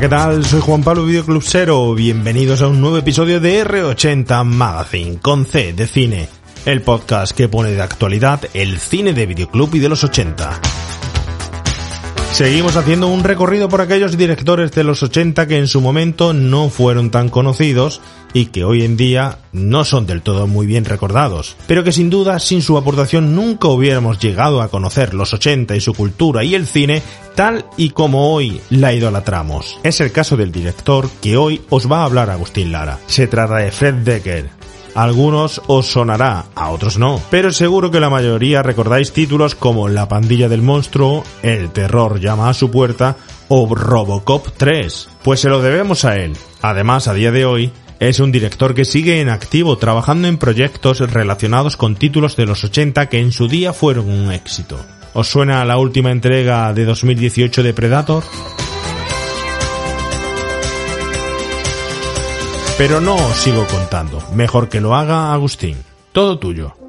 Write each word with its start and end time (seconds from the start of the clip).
¿qué 0.00 0.08
tal? 0.08 0.44
Soy 0.44 0.60
Juan 0.60 0.84
Pablo 0.84 1.04
Videoclubsero. 1.04 1.92
Bienvenidos 1.94 2.62
a 2.62 2.68
un 2.68 2.80
nuevo 2.80 2.98
episodio 2.98 3.40
de 3.40 3.64
R80 3.64 4.44
Magazine 4.44 5.18
con 5.18 5.44
C 5.44 5.72
de 5.72 5.88
cine, 5.88 6.28
el 6.66 6.82
podcast 6.82 7.36
que 7.36 7.48
pone 7.48 7.70
de 7.70 7.82
actualidad 7.82 8.42
el 8.54 8.78
cine 8.78 9.12
de 9.12 9.26
videoclub 9.26 9.74
y 9.74 9.80
de 9.80 9.88
los 9.88 10.04
80. 10.04 10.60
Seguimos 12.32 12.76
haciendo 12.76 13.08
un 13.08 13.24
recorrido 13.24 13.68
por 13.68 13.80
aquellos 13.80 14.16
directores 14.16 14.70
de 14.70 14.84
los 14.84 15.02
80 15.02 15.48
que 15.48 15.58
en 15.58 15.66
su 15.66 15.80
momento 15.80 16.32
no 16.32 16.68
fueron 16.68 17.10
tan 17.10 17.30
conocidos 17.30 18.00
y 18.32 18.46
que 18.46 18.64
hoy 18.64 18.84
en 18.84 18.96
día 18.96 19.38
no 19.52 19.84
son 19.84 20.06
del 20.06 20.22
todo 20.22 20.46
muy 20.46 20.66
bien 20.66 20.84
recordados, 20.84 21.56
pero 21.66 21.82
que 21.82 21.90
sin 21.90 22.10
duda 22.10 22.38
sin 22.38 22.62
su 22.62 22.76
aportación 22.78 23.34
nunca 23.34 23.68
hubiéramos 23.68 24.20
llegado 24.20 24.62
a 24.62 24.68
conocer 24.68 25.14
los 25.14 25.32
80 25.32 25.74
y 25.74 25.80
su 25.80 25.94
cultura 25.94 26.44
y 26.44 26.54
el 26.54 26.66
cine 26.66 27.02
tal 27.34 27.64
y 27.76 27.90
como 27.90 28.32
hoy 28.32 28.60
la 28.70 28.92
idolatramos. 28.92 29.78
Es 29.82 30.00
el 30.00 30.12
caso 30.12 30.36
del 30.36 30.52
director 30.52 31.08
que 31.20 31.36
hoy 31.36 31.62
os 31.70 31.90
va 31.90 32.02
a 32.02 32.04
hablar 32.04 32.30
Agustín 32.30 32.70
Lara. 32.70 32.98
Se 33.06 33.26
trata 33.26 33.56
de 33.56 33.72
Fred 33.72 33.94
Decker, 33.94 34.50
algunos 34.98 35.62
os 35.68 35.86
sonará, 35.86 36.46
a 36.56 36.70
otros 36.70 36.98
no, 36.98 37.22
pero 37.30 37.52
seguro 37.52 37.92
que 37.92 38.00
la 38.00 38.10
mayoría 38.10 38.64
recordáis 38.64 39.12
títulos 39.12 39.54
como 39.54 39.88
La 39.88 40.08
pandilla 40.08 40.48
del 40.48 40.60
monstruo, 40.60 41.22
El 41.40 41.70
terror 41.70 42.18
llama 42.18 42.48
a 42.48 42.54
su 42.54 42.68
puerta 42.68 43.16
o 43.46 43.72
Robocop 43.72 44.48
3. 44.56 45.08
Pues 45.22 45.38
se 45.38 45.48
lo 45.48 45.62
debemos 45.62 46.04
a 46.04 46.16
él. 46.16 46.36
Además, 46.62 47.06
a 47.06 47.14
día 47.14 47.30
de 47.30 47.44
hoy, 47.44 47.70
es 48.00 48.18
un 48.18 48.32
director 48.32 48.74
que 48.74 48.84
sigue 48.84 49.20
en 49.20 49.28
activo 49.28 49.78
trabajando 49.78 50.26
en 50.26 50.36
proyectos 50.36 50.98
relacionados 50.98 51.76
con 51.76 51.94
títulos 51.94 52.34
de 52.34 52.46
los 52.46 52.64
80 52.64 53.08
que 53.08 53.20
en 53.20 53.30
su 53.30 53.46
día 53.46 53.72
fueron 53.72 54.10
un 54.10 54.32
éxito. 54.32 54.84
¿Os 55.14 55.28
suena 55.28 55.64
la 55.64 55.78
última 55.78 56.10
entrega 56.10 56.72
de 56.72 56.84
2018 56.84 57.62
de 57.62 57.72
Predator? 57.72 58.24
Pero 62.78 63.00
no 63.00 63.16
os 63.16 63.36
sigo 63.36 63.66
contando. 63.66 64.22
Mejor 64.32 64.68
que 64.68 64.80
lo 64.80 64.94
haga 64.94 65.32
Agustín. 65.32 65.76
Todo 66.12 66.38
tuyo. 66.38 66.87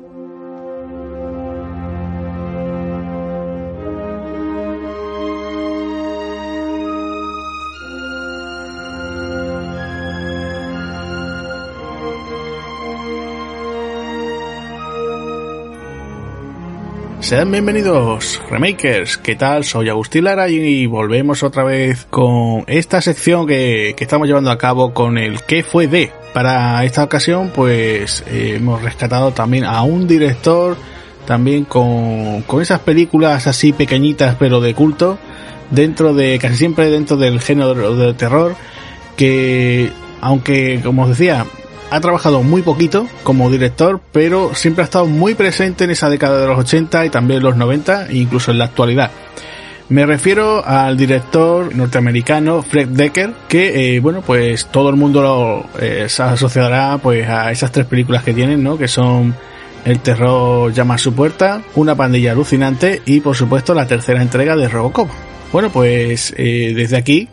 Sean 17.29 17.51
bienvenidos, 17.51 18.41
remakers. 18.49 19.19
¿Qué 19.19 19.35
tal? 19.35 19.63
Soy 19.63 19.87
Agustín 19.87 20.23
Lara 20.23 20.49
y 20.49 20.87
volvemos 20.87 21.43
otra 21.43 21.63
vez 21.63 22.07
con 22.09 22.63
esta 22.65 23.01
sección 23.01 23.45
que, 23.45 23.93
que 23.95 24.03
estamos 24.03 24.27
llevando 24.27 24.49
a 24.49 24.57
cabo 24.57 24.95
con 24.95 25.19
el 25.19 25.43
¿Qué 25.43 25.61
fue 25.61 25.85
de? 25.85 26.11
Para 26.33 26.83
esta 26.85 27.03
ocasión, 27.03 27.51
pues 27.53 28.23
eh, 28.25 28.55
hemos 28.55 28.81
rescatado 28.81 29.29
también 29.31 29.63
a 29.63 29.83
un 29.83 30.07
director, 30.07 30.75
también 31.27 31.65
con, 31.65 32.41
con 32.47 32.63
esas 32.63 32.79
películas 32.79 33.45
así 33.45 33.73
pequeñitas 33.73 34.35
pero 34.39 34.59
de 34.59 34.73
culto, 34.73 35.19
dentro 35.69 36.15
de, 36.15 36.39
casi 36.39 36.55
siempre 36.55 36.89
dentro 36.89 37.15
del 37.15 37.39
género 37.41 37.95
del 37.95 38.15
terror, 38.15 38.55
que 39.15 39.91
aunque, 40.19 40.81
como 40.83 41.03
os 41.03 41.09
decía, 41.09 41.45
ha 41.91 41.99
trabajado 41.99 42.43
muy 42.43 42.61
poquito 42.61 43.07
como 43.23 43.49
director, 43.49 44.01
pero 44.11 44.53
siempre 44.55 44.83
ha 44.83 44.85
estado 44.85 45.05
muy 45.05 45.35
presente 45.35 45.83
en 45.83 45.91
esa 45.91 46.09
década 46.09 46.41
de 46.41 46.47
los 46.47 46.59
80 46.59 47.05
y 47.05 47.09
también 47.09 47.43
los 47.43 47.55
90, 47.55 48.07
e 48.07 48.17
incluso 48.17 48.51
en 48.51 48.59
la 48.59 48.65
actualidad. 48.65 49.11
Me 49.89 50.05
refiero 50.05 50.63
al 50.63 50.95
director 50.95 51.75
norteamericano 51.75 52.61
Fred 52.61 52.89
Decker, 52.89 53.33
que 53.47 53.95
eh, 53.95 53.99
bueno, 53.99 54.21
pues 54.21 54.67
todo 54.67 54.89
el 54.89 54.95
mundo 54.95 55.23
lo 55.23 55.65
eh, 55.81 56.05
se 56.07 56.21
asociará 56.21 56.99
pues 57.01 57.27
a 57.27 57.51
esas 57.51 57.71
tres 57.71 57.87
películas 57.87 58.23
que 58.23 58.35
tienen, 58.35 58.63
¿no? 58.63 58.77
Que 58.77 58.87
son 58.87 59.33
El 59.85 59.99
terror 60.01 60.71
llama 60.71 60.93
a 60.93 60.97
su 60.99 61.13
puerta, 61.13 61.63
Una 61.73 61.95
pandilla 61.95 62.33
alucinante 62.33 63.01
y 63.07 63.21
por 63.21 63.35
supuesto 63.35 63.73
la 63.73 63.87
tercera 63.87 64.21
entrega 64.21 64.55
de 64.55 64.67
Robocop. 64.67 65.09
Bueno, 65.51 65.71
pues 65.71 66.35
eh, 66.37 66.73
desde 66.75 66.95
aquí 66.95 67.27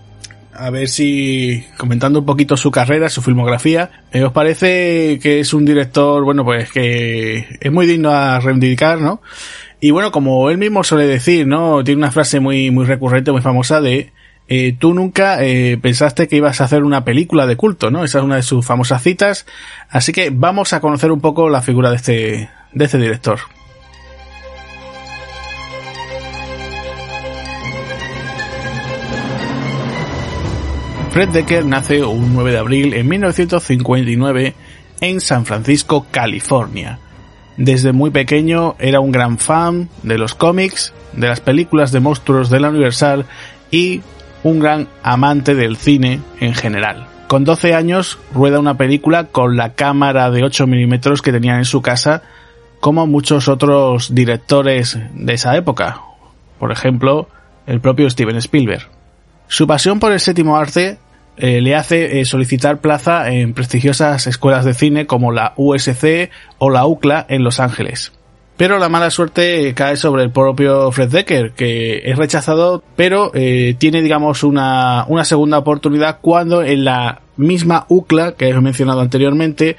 a 0.58 0.70
ver 0.70 0.88
si 0.88 1.64
comentando 1.76 2.20
un 2.20 2.26
poquito 2.26 2.56
su 2.56 2.70
carrera, 2.70 3.08
su 3.08 3.22
filmografía, 3.22 3.90
eh, 4.12 4.24
¿os 4.24 4.32
parece 4.32 5.18
que 5.22 5.40
es 5.40 5.54
un 5.54 5.64
director, 5.64 6.24
bueno, 6.24 6.44
pues 6.44 6.70
que 6.70 7.58
es 7.60 7.72
muy 7.72 7.86
digno 7.86 8.10
a 8.10 8.40
reivindicar, 8.40 9.00
¿no? 9.00 9.20
Y 9.80 9.90
bueno, 9.90 10.10
como 10.10 10.50
él 10.50 10.58
mismo 10.58 10.82
suele 10.84 11.06
decir, 11.06 11.46
¿no? 11.46 11.84
Tiene 11.84 11.98
una 11.98 12.10
frase 12.10 12.40
muy, 12.40 12.70
muy 12.70 12.86
recurrente, 12.86 13.32
muy 13.32 13.42
famosa 13.42 13.80
de 13.80 14.12
eh, 14.48 14.76
tú 14.78 14.94
nunca 14.94 15.42
eh, 15.44 15.76
pensaste 15.76 16.28
que 16.28 16.36
ibas 16.36 16.60
a 16.60 16.64
hacer 16.64 16.84
una 16.84 17.04
película 17.04 17.46
de 17.46 17.56
culto, 17.56 17.90
¿no? 17.90 18.04
Esa 18.04 18.18
es 18.18 18.24
una 18.24 18.36
de 18.36 18.42
sus 18.42 18.64
famosas 18.64 19.02
citas. 19.02 19.46
Así 19.88 20.12
que 20.12 20.30
vamos 20.30 20.72
a 20.72 20.80
conocer 20.80 21.10
un 21.10 21.20
poco 21.20 21.48
la 21.48 21.62
figura 21.62 21.90
de 21.90 21.96
este, 21.96 22.50
de 22.72 22.84
este 22.84 22.98
director. 22.98 23.40
Fred 31.16 31.30
Decker 31.30 31.64
nace 31.64 32.04
un 32.04 32.34
9 32.34 32.52
de 32.52 32.58
abril 32.58 32.92
en 32.92 33.08
1959 33.08 34.54
en 35.00 35.20
San 35.22 35.46
Francisco, 35.46 36.04
California. 36.10 36.98
Desde 37.56 37.92
muy 37.92 38.10
pequeño 38.10 38.76
era 38.78 39.00
un 39.00 39.12
gran 39.12 39.38
fan 39.38 39.88
de 40.02 40.18
los 40.18 40.34
cómics, 40.34 40.92
de 41.14 41.28
las 41.28 41.40
películas 41.40 41.90
de 41.90 42.00
monstruos 42.00 42.50
de 42.50 42.60
la 42.60 42.68
Universal 42.68 43.24
y 43.70 44.02
un 44.42 44.60
gran 44.60 44.88
amante 45.02 45.54
del 45.54 45.78
cine 45.78 46.20
en 46.38 46.52
general. 46.52 47.06
Con 47.28 47.44
12 47.44 47.72
años 47.72 48.18
rueda 48.34 48.60
una 48.60 48.76
película 48.76 49.24
con 49.24 49.56
la 49.56 49.72
cámara 49.72 50.30
de 50.30 50.44
8 50.44 50.66
milímetros 50.66 51.22
que 51.22 51.32
tenía 51.32 51.56
en 51.56 51.64
su 51.64 51.80
casa, 51.80 52.24
como 52.78 53.06
muchos 53.06 53.48
otros 53.48 54.14
directores 54.14 54.98
de 55.14 55.32
esa 55.32 55.56
época. 55.56 55.98
Por 56.58 56.72
ejemplo, 56.72 57.30
el 57.66 57.80
propio 57.80 58.10
Steven 58.10 58.36
Spielberg. 58.36 58.90
Su 59.48 59.66
pasión 59.66 59.98
por 59.98 60.12
el 60.12 60.20
séptimo 60.20 60.58
arte 60.58 60.98
eh, 61.36 61.60
le 61.60 61.74
hace 61.74 62.20
eh, 62.20 62.24
solicitar 62.24 62.80
plaza 62.80 63.30
en 63.30 63.52
prestigiosas 63.52 64.26
escuelas 64.26 64.64
de 64.64 64.74
cine 64.74 65.06
como 65.06 65.32
la 65.32 65.52
USC 65.56 66.30
o 66.58 66.70
la 66.70 66.86
UCLA 66.86 67.26
en 67.28 67.44
Los 67.44 67.60
Ángeles. 67.60 68.12
Pero 68.56 68.78
la 68.78 68.88
mala 68.88 69.10
suerte 69.10 69.74
cae 69.74 69.96
sobre 69.96 70.22
el 70.22 70.30
propio 70.30 70.90
Fred 70.90 71.10
Decker, 71.10 71.52
que 71.52 72.10
es 72.10 72.16
rechazado, 72.16 72.82
pero 72.96 73.30
eh, 73.34 73.74
tiene, 73.78 74.00
digamos, 74.00 74.44
una, 74.44 75.04
una 75.08 75.26
segunda 75.26 75.58
oportunidad 75.58 76.18
cuando 76.22 76.62
en 76.62 76.84
la 76.84 77.20
misma 77.36 77.84
UCLA, 77.88 78.32
que 78.32 78.48
he 78.48 78.60
mencionado 78.60 79.00
anteriormente, 79.00 79.76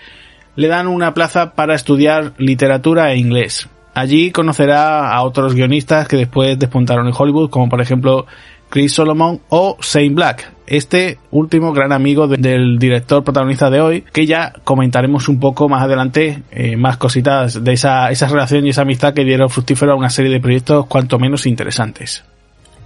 le 0.56 0.68
dan 0.68 0.88
una 0.88 1.16
plaza 1.16 1.56
para 1.56 1.74
estudiar 1.74 2.34
literatura 2.38 3.12
e 3.12 3.18
inglés. 3.18 3.68
Allí 3.96 4.30
conocerá 4.30 5.12
a 5.12 5.24
otros 5.24 5.56
guionistas 5.56 6.08
que 6.08 6.18
después 6.18 6.60
despuntaron 6.60 7.08
en 7.08 7.14
Hollywood, 7.18 7.50
como 7.50 7.70
por 7.70 7.82
ejemplo 7.82 8.28
Chris 8.70 8.94
Solomon 8.94 9.42
o 9.50 9.78
Shane 9.82 10.14
Black, 10.14 10.52
este 10.68 11.18
último 11.32 11.74
gran 11.74 11.92
amigo 11.92 12.28
de, 12.28 12.38
del 12.38 12.78
director 12.78 13.24
protagonista 13.24 13.70
de 13.70 13.82
hoy, 13.82 14.02
que 14.14 14.26
ya 14.26 14.54
comentaremos 14.64 15.30
un 15.30 15.40
poco 15.40 15.68
más 15.70 15.82
adelante 15.82 16.44
eh, 16.52 16.76
más 16.76 16.98
cositas 16.98 17.64
de 17.64 17.74
esa, 17.74 18.12
esa 18.12 18.28
relación 18.28 18.66
y 18.66 18.70
esa 18.70 18.84
amistad 18.84 19.14
que 19.14 19.24
dieron 19.24 19.50
fructífero 19.50 19.94
a 19.94 19.96
una 19.96 20.10
serie 20.10 20.32
de 20.32 20.40
proyectos 20.40 20.86
cuanto 20.88 21.18
menos 21.20 21.46
interesantes. 21.46 22.24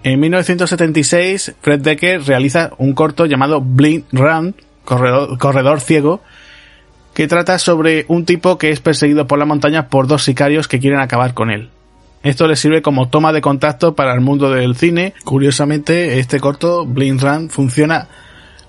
En 0.04 0.20
1976, 0.20 1.56
Fred 1.62 1.82
Decker 1.82 2.24
realiza 2.24 2.72
un 2.78 2.94
corto 2.94 3.26
llamado 3.26 3.62
Blind 3.62 4.06
Run, 4.12 4.56
corredor, 4.84 5.38
corredor 5.38 5.80
ciego, 5.80 6.22
que 7.14 7.28
trata 7.28 7.60
sobre 7.60 8.06
un 8.08 8.26
tipo 8.26 8.58
que 8.58 8.70
es 8.70 8.80
perseguido 8.80 9.28
por 9.28 9.38
la 9.38 9.46
montaña 9.46 9.88
por 9.90 10.08
dos 10.08 10.24
sicarios 10.24 10.68
que 10.68 10.80
quieren 10.80 11.00
acabar 11.00 11.34
con 11.34 11.52
él. 11.52 11.70
Esto 12.24 12.48
le 12.48 12.56
sirve 12.56 12.82
como 12.82 13.10
toma 13.10 13.34
de 13.34 13.42
contacto 13.42 13.96
para 13.96 14.14
el 14.14 14.22
mundo 14.22 14.52
del 14.52 14.76
cine. 14.76 15.14
Curiosamente, 15.24 16.20
este 16.20 16.40
corto, 16.40 16.86
Blind 16.86 17.22
Run, 17.22 17.50
funciona 17.50 18.08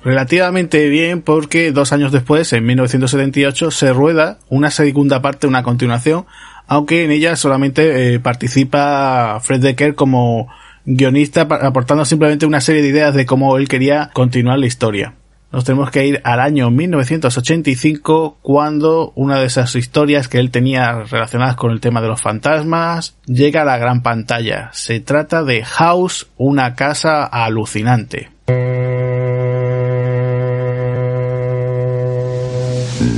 relativamente 0.02 0.88
bien 0.88 1.20
porque 1.20 1.70
dos 1.70 1.93
años 1.93 2.12
después, 2.12 2.52
en 2.52 2.64
1978, 2.64 3.70
se 3.70 3.93
rueda 3.93 4.38
una 4.49 4.70
segunda 4.70 5.20
parte, 5.20 5.46
una 5.46 5.62
continuación, 5.62 6.25
aunque 6.66 7.04
en 7.04 7.10
ella 7.10 7.37
solamente 7.37 8.14
eh, 8.14 8.20
participa 8.20 9.38
Fred 9.43 9.60
Decker 9.60 9.94
como 9.94 10.49
guionista, 10.87 11.43
aportando 11.43 12.04
simplemente 12.04 12.46
una 12.46 12.60
serie 12.60 12.82
de 12.82 12.88
ideas 12.88 13.14
de 13.14 13.26
cómo 13.26 13.56
él 13.58 13.69
quería 13.69 14.10
continuar 14.14 14.58
la 14.58 14.66
historia 14.66 15.14
nos 15.52 15.64
tenemos 15.64 15.90
que 15.90 16.06
ir 16.06 16.20
al 16.25 16.40
año 16.40 16.70
1985 16.70 18.38
cuando 18.40 19.12
una 19.14 19.38
de 19.38 19.46
esas 19.46 19.75
historias 19.75 20.26
que 20.26 20.38
él 20.38 20.50
tenía 20.50 21.04
relacionadas 21.04 21.56
con 21.56 21.72
el 21.72 21.81
tema 21.81 22.00
de 22.00 22.08
los 22.08 22.22
fantasmas 22.22 23.16
llega 23.26 23.62
a 23.62 23.66
la 23.66 23.76
gran 23.76 24.02
pantalla. 24.02 24.70
Se 24.72 25.00
trata 25.00 25.44
de 25.44 25.62
House, 25.62 26.28
una 26.38 26.75
casa 26.75 27.25
alucinante. 27.25 28.31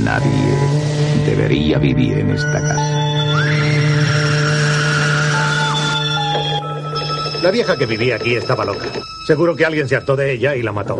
Nadie 0.03 0.57
debería 1.25 1.77
vivir 1.79 2.19
en 2.19 2.31
esta 2.31 2.61
casa. 2.61 3.05
La 7.41 7.51
vieja 7.51 7.77
que 7.77 7.85
vivía 7.85 8.15
aquí 8.15 8.35
estaba 8.35 8.65
loca. 8.65 8.87
Seguro 9.25 9.55
que 9.55 9.65
alguien 9.65 9.87
se 9.87 9.95
hartó 9.95 10.15
de 10.15 10.33
ella 10.33 10.55
y 10.55 10.63
la 10.63 10.71
mató. 10.71 10.97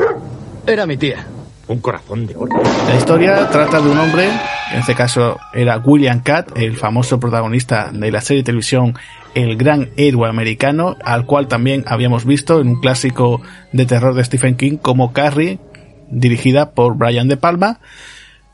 Era 0.67 0.87
mi 0.87 0.97
tía. 0.97 1.25
Un 1.67 1.79
corazón 1.79 2.25
de 2.25 2.35
oro. 2.35 2.61
La 2.87 2.95
historia 2.95 3.49
trata 3.49 3.81
de 3.81 3.89
un 3.89 3.97
hombre, 3.97 4.27
en 4.71 4.79
este 4.79 4.95
caso 4.95 5.37
era 5.53 5.77
William 5.77 6.21
Catt, 6.21 6.57
el 6.57 6.75
famoso 6.75 7.19
protagonista 7.19 7.91
de 7.91 8.11
la 8.11 8.21
serie 8.21 8.41
de 8.41 8.47
televisión 8.47 8.95
El 9.35 9.57
Gran 9.57 9.89
Héroe 9.95 10.27
Americano, 10.27 10.95
al 11.03 11.25
cual 11.25 11.47
también 11.47 11.83
habíamos 11.87 12.25
visto 12.25 12.59
en 12.59 12.67
un 12.67 12.81
clásico 12.81 13.41
de 13.71 13.85
terror 13.85 14.15
de 14.15 14.23
Stephen 14.23 14.57
King 14.57 14.77
como 14.77 15.13
Carrie, 15.13 15.59
dirigida 16.09 16.71
por 16.71 16.97
Brian 16.97 17.27
De 17.27 17.37
Palma. 17.37 17.79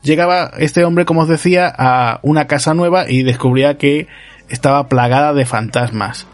Llegaba 0.02 0.52
este 0.58 0.84
hombre, 0.84 1.04
como 1.04 1.22
os 1.22 1.28
decía, 1.28 1.72
a 1.74 2.20
una 2.22 2.46
casa 2.46 2.74
nueva 2.74 3.10
y 3.10 3.22
descubría 3.22 3.78
que 3.78 4.08
estaba 4.48 4.88
plagada 4.88 5.32
de 5.32 5.46
fantasmas. 5.46 6.26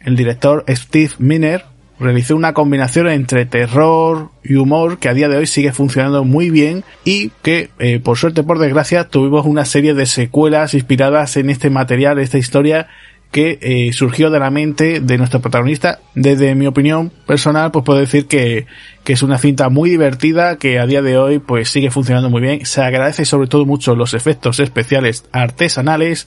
El 0.00 0.16
director 0.16 0.64
Steve 0.68 1.12
Miner 1.18 1.64
realizó 2.00 2.34
una 2.34 2.54
combinación 2.54 3.08
entre 3.08 3.46
terror 3.46 4.30
y 4.42 4.54
humor 4.54 4.98
que 4.98 5.08
a 5.08 5.14
día 5.14 5.28
de 5.28 5.36
hoy 5.36 5.46
sigue 5.46 5.72
funcionando 5.72 6.24
muy 6.24 6.50
bien 6.50 6.82
y 7.04 7.30
que 7.42 7.70
eh, 7.78 8.00
por 8.00 8.16
suerte 8.16 8.42
por 8.42 8.58
desgracia 8.58 9.04
tuvimos 9.04 9.46
una 9.46 9.64
serie 9.64 9.94
de 9.94 10.06
secuelas 10.06 10.74
inspiradas 10.74 11.36
en 11.36 11.50
este 11.50 11.68
material, 11.68 12.18
esta 12.18 12.38
historia 12.38 12.88
que 13.30 13.58
eh, 13.60 13.92
surgió 13.92 14.30
de 14.30 14.40
la 14.40 14.50
mente 14.50 15.00
de 15.00 15.18
nuestro 15.18 15.40
protagonista. 15.40 16.00
Desde 16.14 16.54
mi 16.56 16.66
opinión 16.66 17.12
personal, 17.26 17.70
pues 17.70 17.84
puedo 17.84 18.00
decir 18.00 18.26
que, 18.26 18.66
que, 19.04 19.12
es 19.12 19.22
una 19.22 19.38
cinta 19.38 19.68
muy 19.68 19.90
divertida 19.90 20.56
que 20.56 20.80
a 20.80 20.86
día 20.86 21.00
de 21.00 21.16
hoy 21.16 21.38
pues 21.38 21.70
sigue 21.70 21.90
funcionando 21.90 22.28
muy 22.28 22.40
bien. 22.40 22.66
Se 22.66 22.82
agradece 22.82 23.24
sobre 23.24 23.46
todo 23.46 23.66
mucho 23.66 23.94
los 23.94 24.14
efectos 24.14 24.58
especiales 24.58 25.26
artesanales 25.30 26.26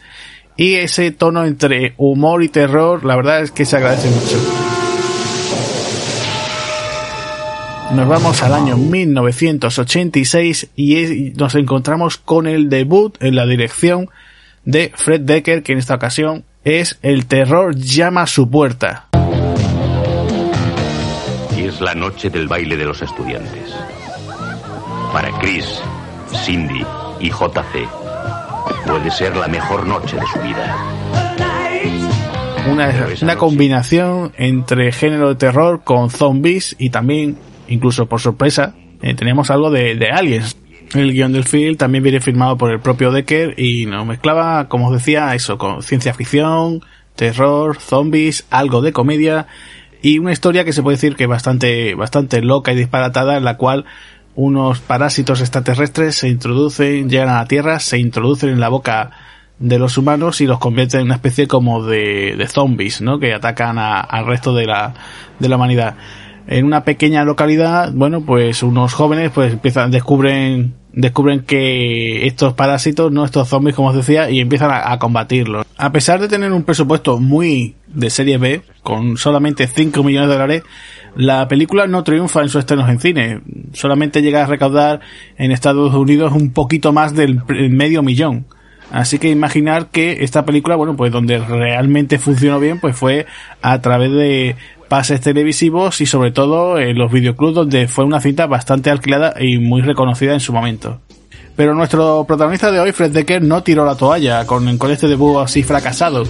y 0.55 0.75
ese 0.75 1.11
tono 1.11 1.45
entre 1.45 1.93
humor 1.97 2.43
y 2.43 2.49
terror, 2.49 3.03
la 3.03 3.15
verdad 3.15 3.41
es 3.41 3.51
que 3.51 3.65
se 3.65 3.75
agradece 3.75 4.09
mucho. 4.09 4.72
Nos 7.95 8.07
vamos 8.07 8.41
al 8.41 8.53
año 8.55 8.75
1986 8.75 10.69
y 10.75 11.33
nos 11.35 11.53
encontramos 11.53 12.17
con 12.17 12.47
el 12.47 12.67
debut 12.67 13.15
en 13.21 13.35
la 13.35 13.45
dirección 13.45 14.09
de 14.65 14.91
Fred 14.95 15.21
Decker, 15.21 15.61
que 15.61 15.73
en 15.73 15.77
esta 15.77 15.93
ocasión 15.93 16.43
es 16.63 16.97
El 17.03 17.27
terror 17.27 17.75
llama 17.75 18.23
a 18.23 18.27
su 18.27 18.49
puerta. 18.49 19.09
Y 21.55 21.65
es 21.65 21.79
la 21.81 21.93
noche 21.93 22.31
del 22.31 22.47
baile 22.47 22.77
de 22.77 22.85
los 22.85 22.99
estudiantes. 23.03 23.75
Para 25.11 25.29
Chris, 25.37 25.79
Cindy 26.43 26.83
y 27.19 27.29
JC, 27.29 27.87
puede 28.87 29.11
ser 29.11 29.35
la 29.37 29.47
mejor 29.47 29.85
noche 29.85 30.15
de 30.15 30.25
su 30.33 30.39
vida. 30.39 30.75
Una, 32.71 32.91
una 33.21 33.35
combinación 33.35 34.31
entre 34.35 34.91
género 34.91 35.29
de 35.29 35.35
terror 35.35 35.83
con 35.83 36.09
zombies 36.09 36.75
y 36.79 36.89
también 36.89 37.37
incluso 37.67 38.07
por 38.07 38.19
sorpresa, 38.21 38.75
eh, 39.01 39.13
teníamos 39.13 39.51
algo 39.51 39.71
de, 39.71 39.95
de, 39.95 40.09
Aliens. 40.09 40.57
El 40.93 41.11
guion 41.11 41.33
del 41.33 41.43
film 41.43 41.75
también 41.75 42.03
viene 42.03 42.19
firmado 42.19 42.57
por 42.57 42.71
el 42.71 42.79
propio 42.79 43.11
Decker 43.11 43.59
y 43.59 43.85
nos 43.85 44.05
mezclaba, 44.05 44.67
como 44.69 44.87
os 44.87 44.93
decía, 44.93 45.33
eso, 45.33 45.57
con 45.57 45.81
ciencia 45.81 46.13
ficción, 46.13 46.81
terror, 47.15 47.79
zombies, 47.79 48.45
algo 48.49 48.81
de 48.81 48.93
comedia 48.93 49.47
y 50.03 50.19
una 50.19 50.33
historia 50.33 50.65
que 50.65 50.73
se 50.73 50.83
puede 50.83 50.97
decir 50.97 51.15
que 51.15 51.27
bastante, 51.27 51.95
bastante 51.95 52.41
loca 52.41 52.73
y 52.73 52.75
disparatada 52.75 53.37
en 53.37 53.45
la 53.45 53.55
cual 53.55 53.85
unos 54.35 54.79
parásitos 54.79 55.39
extraterrestres 55.39 56.15
se 56.15 56.27
introducen, 56.27 57.09
llegan 57.09 57.29
a 57.29 57.37
la 57.37 57.47
Tierra, 57.47 57.79
se 57.79 57.99
introducen 57.99 58.49
en 58.49 58.59
la 58.59 58.69
boca 58.69 59.11
de 59.59 59.79
los 59.79 59.97
humanos 59.97 60.41
y 60.41 60.45
los 60.45 60.59
convierten 60.59 61.01
en 61.01 61.05
una 61.05 61.15
especie 61.15 61.47
como 61.47 61.85
de, 61.85 62.35
de 62.37 62.47
zombies, 62.47 63.01
¿no? 63.01 63.17
Que 63.17 63.33
atacan 63.33 63.77
al 63.77 64.25
resto 64.25 64.53
de 64.53 64.65
la, 64.65 64.93
de 65.39 65.47
la 65.47 65.55
humanidad 65.55 65.95
en 66.47 66.65
una 66.65 66.83
pequeña 66.83 67.23
localidad, 67.23 67.91
bueno, 67.93 68.21
pues 68.25 68.63
unos 68.63 68.93
jóvenes 68.93 69.31
pues 69.33 69.53
empiezan, 69.53 69.91
descubren, 69.91 70.73
descubren 70.91 71.41
que 71.41 72.27
estos 72.27 72.53
parásitos, 72.53 73.11
no 73.11 73.25
estos 73.25 73.47
zombies 73.47 73.75
como 73.75 73.89
os 73.89 73.95
decía, 73.95 74.29
y 74.29 74.39
empiezan 74.39 74.71
a, 74.71 74.91
a, 74.91 74.99
combatirlos. 74.99 75.65
A 75.77 75.91
pesar 75.91 76.19
de 76.19 76.27
tener 76.27 76.51
un 76.51 76.63
presupuesto 76.63 77.19
muy 77.19 77.75
de 77.87 78.09
serie 78.09 78.37
B, 78.37 78.61
con 78.81 79.17
solamente 79.17 79.67
5 79.67 80.03
millones 80.03 80.29
de 80.29 80.33
dólares, 80.33 80.63
la 81.15 81.47
película 81.47 81.87
no 81.87 82.03
triunfa 82.03 82.41
en 82.41 82.49
sus 82.49 82.59
estrenos 82.59 82.89
en 82.89 82.99
cine. 82.99 83.41
Solamente 83.73 84.21
llega 84.21 84.43
a 84.43 84.47
recaudar 84.47 84.99
en 85.37 85.51
Estados 85.51 85.93
Unidos 85.93 86.33
un 86.33 86.51
poquito 86.51 86.91
más 86.91 87.13
del 87.13 87.41
medio 87.69 88.01
millón. 88.01 88.45
Así 88.91 89.17
que 89.17 89.29
imaginar 89.29 89.87
que 89.87 90.23
esta 90.23 90.45
película, 90.45 90.75
bueno, 90.75 90.95
pues 90.95 91.11
donde 91.11 91.39
realmente 91.39 92.19
funcionó 92.19 92.59
bien, 92.59 92.79
pues 92.79 92.95
fue 92.95 93.25
a 93.61 93.81
través 93.81 94.11
de 94.11 94.55
pases 94.93 95.21
televisivos 95.21 96.01
y 96.01 96.05
sobre 96.05 96.29
todo 96.29 96.77
en 96.77 96.95
los 96.99 97.11
videoclubs 97.11 97.55
donde 97.55 97.87
fue 97.87 98.05
una 98.05 98.21
cinta 98.21 98.45
bastante 98.45 98.91
alquilada 98.91 99.33
y 99.39 99.57
muy 99.57 99.81
reconocida 99.81 100.35
en 100.35 100.39
su 100.39 100.53
momento. 100.53 101.01
Pero 101.55 101.73
nuestro 101.73 102.25
protagonista 102.27 102.71
de 102.71 102.79
hoy, 102.79 102.91
Fred 102.91 103.09
Decker, 103.09 103.41
no 103.41 103.63
tiró 103.63 103.85
la 103.85 103.95
toalla 103.95 104.45
con, 104.45 104.77
con 104.77 104.91
este 104.91 105.07
debut 105.07 105.39
así 105.39 105.63
fracasado. 105.63 106.25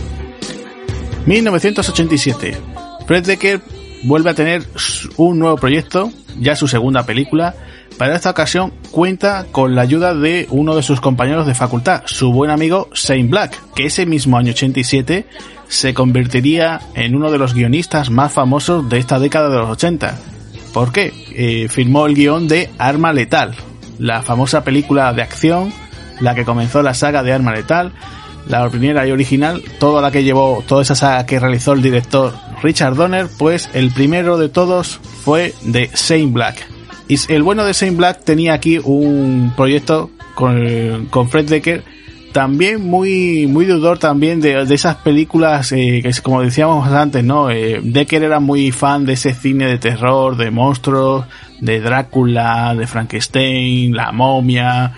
1987. 1.26 2.58
Fred 3.06 3.26
Decker 3.26 3.60
vuelve 4.04 4.30
a 4.30 4.34
tener 4.34 4.64
un 5.18 5.40
nuevo 5.40 5.58
proyecto, 5.58 6.10
ya 6.40 6.56
su 6.56 6.70
segunda 6.70 7.06
película. 7.06 7.56
Para 7.98 8.16
esta 8.16 8.30
ocasión 8.30 8.72
cuenta 8.92 9.46
con 9.52 9.76
la 9.76 9.82
ayuda 9.82 10.16
de 10.16 10.48
uno 10.52 10.74
de 10.74 10.84
sus 10.84 11.02
compañeros 11.02 11.46
de 11.46 11.54
facultad, 11.54 12.04
su 12.06 12.32
buen 12.32 12.50
amigo 12.50 12.88
Shane 12.94 13.28
Black, 13.28 13.62
que 13.76 13.88
ese 13.88 14.06
mismo 14.06 14.38
año 14.38 14.52
87 14.52 15.26
se 15.74 15.96
convertiría 15.96 16.80
en 16.94 17.16
uno 17.16 17.32
de 17.32 17.40
los 17.40 17.56
guionistas 17.56 18.12
más 18.12 18.32
famosos 18.32 18.88
de 18.90 19.00
esta 19.00 19.18
década 19.18 19.50
de 19.50 19.58
los 19.58 19.72
80. 19.72 20.20
¿Por 20.72 20.92
qué? 20.92 21.12
Eh, 21.32 21.68
firmó 21.68 22.06
el 22.06 22.14
guion 22.14 22.48
de 22.48 22.70
Arma 22.78 23.12
Letal, 23.12 23.56
la 23.98 24.22
famosa 24.22 24.64
película 24.64 25.12
de 25.14 25.24
acción, 25.24 25.74
la 26.20 26.36
que 26.36 26.46
comenzó 26.46 26.84
la 26.84 26.94
saga 26.94 27.24
de 27.24 27.34
Arma 27.34 27.54
Letal, 27.54 27.92
la 28.48 28.70
primera 28.70 29.08
y 29.08 29.12
original, 29.12 29.64
toda 29.80 30.00
la 30.00 30.12
que 30.12 30.24
llevó, 30.24 30.64
toda 30.68 30.84
esa 30.84 30.94
saga 30.94 31.26
que 31.26 31.40
realizó 31.40 31.74
el 31.74 31.82
director 31.82 32.34
Richard 32.62 32.96
Donner, 32.96 33.28
pues 33.40 33.68
el 33.74 33.92
primero 33.92 34.38
de 34.38 34.50
todos 34.50 35.00
fue 35.24 35.56
de 35.64 35.90
Shane 35.96 36.28
Black. 36.28 36.68
Y 37.08 37.18
el 37.34 37.42
bueno 37.42 37.66
de 37.66 37.74
Shane 37.74 37.98
Black 37.98 38.24
tenía 38.24 38.54
aquí 38.54 38.80
un 38.84 39.54
proyecto 39.56 40.12
con, 40.36 41.08
con 41.08 41.30
Fred 41.30 41.50
Decker 41.50 41.84
también 42.34 42.84
muy 42.84 43.48
muy 43.48 43.66
deudor 43.66 44.00
también 44.00 44.42
de, 44.42 44.66
de 44.66 44.76
esas 44.76 44.96
películas 44.98 45.72
eh, 45.72 46.02
que 46.04 46.12
como 46.22 46.42
decíamos 46.42 46.88
antes 46.90 47.24
no 47.24 47.50
eh, 47.52 47.80
Decker 47.82 48.24
era 48.24 48.40
muy 48.40 48.72
fan 48.72 49.06
de 49.06 49.14
ese 49.14 49.34
cine 49.34 49.68
de 49.68 49.78
terror 49.78 50.36
de 50.36 50.52
monstruos 50.52 51.26
de 51.62 51.80
Drácula 51.80 52.76
de 52.76 52.88
Frankenstein 52.88 53.96
la 53.96 54.12
momia 54.12 54.94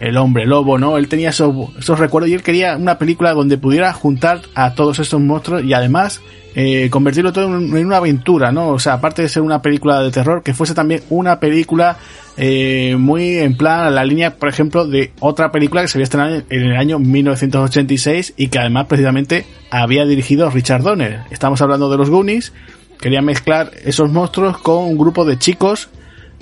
el 0.00 0.16
hombre 0.16 0.46
lobo 0.46 0.78
no 0.78 0.98
él 0.98 1.08
tenía 1.08 1.30
esos, 1.30 1.54
esos 1.78 1.98
recuerdos 1.98 2.28
y 2.28 2.34
él 2.34 2.42
quería 2.42 2.76
una 2.76 2.98
película 2.98 3.32
donde 3.32 3.56
pudiera 3.56 3.92
juntar 3.92 4.42
a 4.54 4.74
todos 4.74 4.98
estos 4.98 5.20
monstruos 5.20 5.64
y 5.64 5.72
además 5.72 6.20
eh, 6.56 6.90
convertirlo 6.90 7.32
todo 7.32 7.44
en, 7.44 7.76
en, 7.76 7.86
una 7.86 7.98
aventura, 7.98 8.50
¿no? 8.50 8.70
O 8.70 8.78
sea, 8.80 8.94
aparte 8.94 9.22
de 9.22 9.28
ser 9.28 9.40
una 9.40 9.62
película 9.62 10.00
de 10.00 10.10
terror, 10.10 10.42
que 10.42 10.52
fuese 10.52 10.74
también 10.74 11.00
una 11.08 11.38
película 11.38 11.96
eh, 12.42 12.96
muy 12.96 13.36
en 13.36 13.54
plan 13.54 13.80
a 13.80 13.90
la 13.90 14.02
línea, 14.02 14.36
por 14.36 14.48
ejemplo, 14.48 14.86
de 14.86 15.12
otra 15.20 15.52
película 15.52 15.82
que 15.82 15.88
se 15.88 15.98
había 15.98 16.04
estrenado 16.04 16.42
en 16.48 16.62
el 16.62 16.74
año 16.74 16.98
1986 16.98 18.32
y 18.38 18.48
que 18.48 18.58
además 18.58 18.86
precisamente 18.86 19.44
había 19.70 20.06
dirigido 20.06 20.48
Richard 20.48 20.82
Donner. 20.82 21.20
Estamos 21.30 21.60
hablando 21.60 21.90
de 21.90 21.98
los 21.98 22.08
Goonies, 22.08 22.54
quería 22.98 23.20
mezclar 23.20 23.72
esos 23.84 24.10
monstruos 24.10 24.56
con 24.56 24.84
un 24.84 24.96
grupo 24.96 25.26
de 25.26 25.38
chicos 25.38 25.90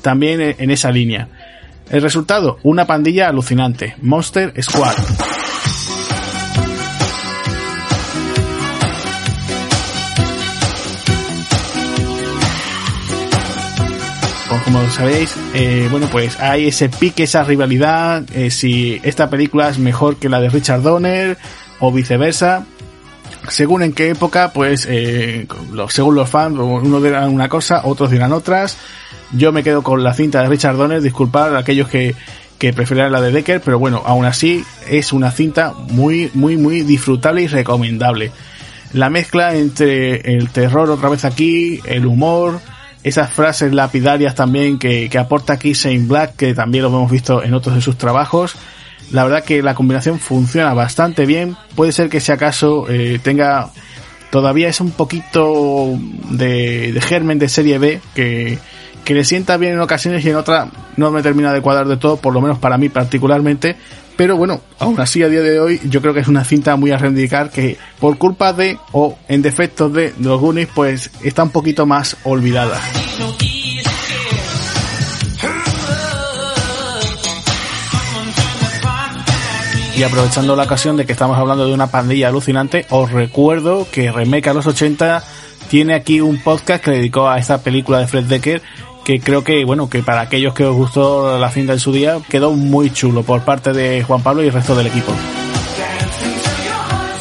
también 0.01 0.55
en 0.57 0.71
esa 0.71 0.93
línea. 0.93 1.31
El 1.91 2.01
resultado, 2.01 2.59
una 2.63 2.87
pandilla 2.87 3.29
alucinante, 3.29 3.97
Monster 4.01 4.55
Squad. 4.63 4.95
Como 14.73 14.91
sabéis, 14.91 15.35
eh, 15.55 15.89
bueno, 15.91 16.09
pues 16.13 16.39
hay 16.41 16.69
ese 16.69 16.91
pique, 16.91 17.23
esa 17.23 17.43
rivalidad, 17.43 18.23
eh, 18.35 18.51
si 18.51 19.01
esta 19.03 19.31
película 19.31 19.71
es 19.71 19.79
mejor 19.79 20.17
que 20.17 20.29
la 20.29 20.41
de 20.41 20.51
Richard 20.51 20.83
Donner 20.83 21.39
o 21.81 21.91
viceversa. 21.91 22.67
Según 23.49 23.83
en 23.83 23.95
qué 23.95 24.11
época, 24.11 24.53
pues, 24.53 24.87
eh, 24.91 25.47
según 25.89 26.17
los 26.17 26.29
fans, 26.29 26.59
unos 26.59 27.03
dirán 27.03 27.31
una 27.31 27.49
cosa, 27.49 27.81
otros 27.85 28.11
dirán 28.11 28.33
otras. 28.33 28.77
Yo 29.33 29.53
me 29.53 29.63
quedo 29.63 29.83
con 29.83 30.05
la 30.05 30.13
cinta 30.13 30.43
de 30.43 30.49
Richard 30.49 30.77
Donner, 30.77 31.01
disculpad 31.01 31.57
a 31.57 31.61
aquellos 31.61 31.89
que, 31.89 32.15
que 32.59 32.73
la 32.73 33.23
de 33.23 33.33
Decker, 33.33 33.63
pero 33.63 33.79
bueno, 33.79 34.03
aún 34.05 34.27
así 34.27 34.63
es 34.87 35.15
una 35.15 35.31
cinta 35.31 35.73
muy, 35.73 36.31
muy, 36.35 36.59
muy 36.59 36.83
disfrutable 36.83 37.41
y 37.41 37.47
recomendable. 37.47 38.33
La 38.93 39.09
mezcla 39.09 39.55
entre 39.55 40.37
el 40.37 40.51
terror 40.51 40.91
otra 40.91 41.09
vez 41.09 41.25
aquí, 41.25 41.81
el 41.87 42.05
humor, 42.05 42.61
esas 43.03 43.33
frases 43.33 43.73
lapidarias 43.73 44.35
también 44.35 44.79
que, 44.79 45.09
que 45.09 45.19
aporta 45.19 45.55
aquí 45.55 45.73
Shane 45.73 46.07
Black, 46.07 46.37
que 46.37 46.55
también 46.55 46.83
lo 46.83 46.89
hemos 46.89 47.11
visto 47.11 47.43
en 47.43 47.55
otros 47.55 47.77
de 47.77 47.81
sus 47.81 47.97
trabajos. 47.97 48.57
La 49.13 49.25
verdad 49.25 49.45
que 49.45 49.63
la 49.63 49.75
combinación 49.75 50.19
funciona 50.19 50.75
bastante 50.75 51.25
bien. 51.25 51.57
Puede 51.75 51.93
ser 51.93 52.09
que 52.09 52.21
si 52.21 52.33
acaso 52.33 52.87
eh, 52.89 53.19
tenga 53.23 53.71
todavía 54.31 54.69
es 54.69 54.81
un 54.81 54.91
poquito 54.91 55.99
de, 56.31 56.93
de 56.93 57.01
germen 57.01 57.39
de 57.39 57.49
serie 57.49 57.79
B 57.79 58.01
que, 58.15 58.59
que 59.05 59.15
le 59.15 59.25
sienta 59.25 59.57
bien 59.57 59.73
en 59.73 59.81
ocasiones 59.81 60.25
y 60.25 60.31
en 60.31 60.37
otras 60.37 60.69
no 60.97 61.11
me 61.11 61.23
termina 61.23 61.53
de 61.53 61.63
cuadrar 61.63 61.89
de 61.89 61.97
todo, 61.97 62.19
por 62.19 62.35
lo 62.35 62.41
menos 62.41 62.59
para 62.59 62.77
mí 62.77 62.91
particularmente. 62.91 63.77
Pero 64.19 64.37
bueno, 64.37 64.61
aún 64.81 64.99
así 64.99 65.23
a 65.23 65.29
día 65.29 65.43
de 65.43 65.61
hoy 65.61 65.81
yo 65.85 66.03
creo 66.03 66.13
que 66.13 66.19
es 66.19 66.27
una 66.27 66.43
cinta 66.43 66.75
muy 66.75 66.91
a 66.91 66.99
reivindicar 66.99 67.51
que 67.51 67.77
por 68.01 68.19
culpa 68.19 68.53
de 68.53 68.77
o 68.91 69.17
en 69.29 69.43
defecto 69.43 69.89
de, 69.89 70.11
de 70.11 70.29
los 70.29 70.41
Goonies 70.41 70.69
pues 70.75 71.13
está 71.23 71.45
un 71.45 71.51
poquito 71.51 71.87
más 71.87 72.17
olvidada. 72.25 72.81
Y 79.97 80.03
aprovechando 80.03 80.57
la 80.57 80.65
ocasión 80.65 80.97
de 80.97 81.07
que 81.07 81.13
estamos 81.13 81.39
hablando 81.39 81.69
de 81.69 81.73
una 81.73 81.87
pandilla 81.87 82.27
alucinante, 82.27 82.87
os 82.91 83.13
recuerdo 83.13 83.87
que 83.89 84.11
Remake 84.11 84.49
a 84.49 84.55
los 84.55 84.67
80 84.67 85.23
tiene 85.69 85.95
aquí 85.95 86.21
un 86.21 86.43
podcast 86.43 86.83
que 86.83 86.91
dedicó 86.91 87.29
a 87.29 87.39
esta 87.39 87.63
película 87.63 87.99
de 87.99 88.09
Fred 88.09 88.25
Decker 88.25 88.63
que 89.09 89.21
creo 89.21 89.43
que, 89.43 89.65
bueno, 89.65 89.89
que 89.89 90.03
para 90.03 90.21
aquellos 90.21 90.53
que 90.53 90.67
os 90.67 90.77
gustó 90.77 91.39
la 91.39 91.49
cinta 91.49 91.73
en 91.73 91.79
su 91.79 91.93
día, 91.93 92.19
quedó 92.29 92.53
muy 92.53 92.93
chulo 92.93 93.23
por 93.23 93.41
parte 93.41 93.73
de 93.73 94.03
Juan 94.03 94.23
Pablo 94.23 94.43
y 94.43 94.49
el 94.49 94.53
resto 94.53 94.77
del 94.77 94.89
equipo. 94.89 95.15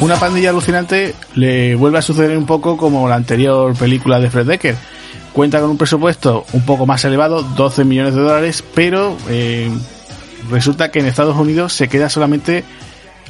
Una 0.00 0.16
pandilla 0.16 0.50
alucinante 0.50 1.14
le 1.34 1.76
vuelve 1.76 1.96
a 1.96 2.02
suceder 2.02 2.36
un 2.36 2.44
poco 2.44 2.76
como 2.76 3.08
la 3.08 3.14
anterior 3.14 3.74
película 3.74 4.20
de 4.20 4.28
Fred 4.28 4.44
Decker. 4.44 4.76
Cuenta 5.32 5.60
con 5.60 5.70
un 5.70 5.78
presupuesto 5.78 6.44
un 6.52 6.66
poco 6.66 6.84
más 6.84 7.02
elevado, 7.06 7.42
12 7.42 7.86
millones 7.86 8.14
de 8.14 8.20
dólares, 8.20 8.62
pero 8.74 9.16
eh, 9.30 9.70
resulta 10.50 10.90
que 10.90 10.98
en 10.98 11.06
Estados 11.06 11.38
Unidos 11.38 11.72
se 11.72 11.88
queda 11.88 12.10
solamente 12.10 12.64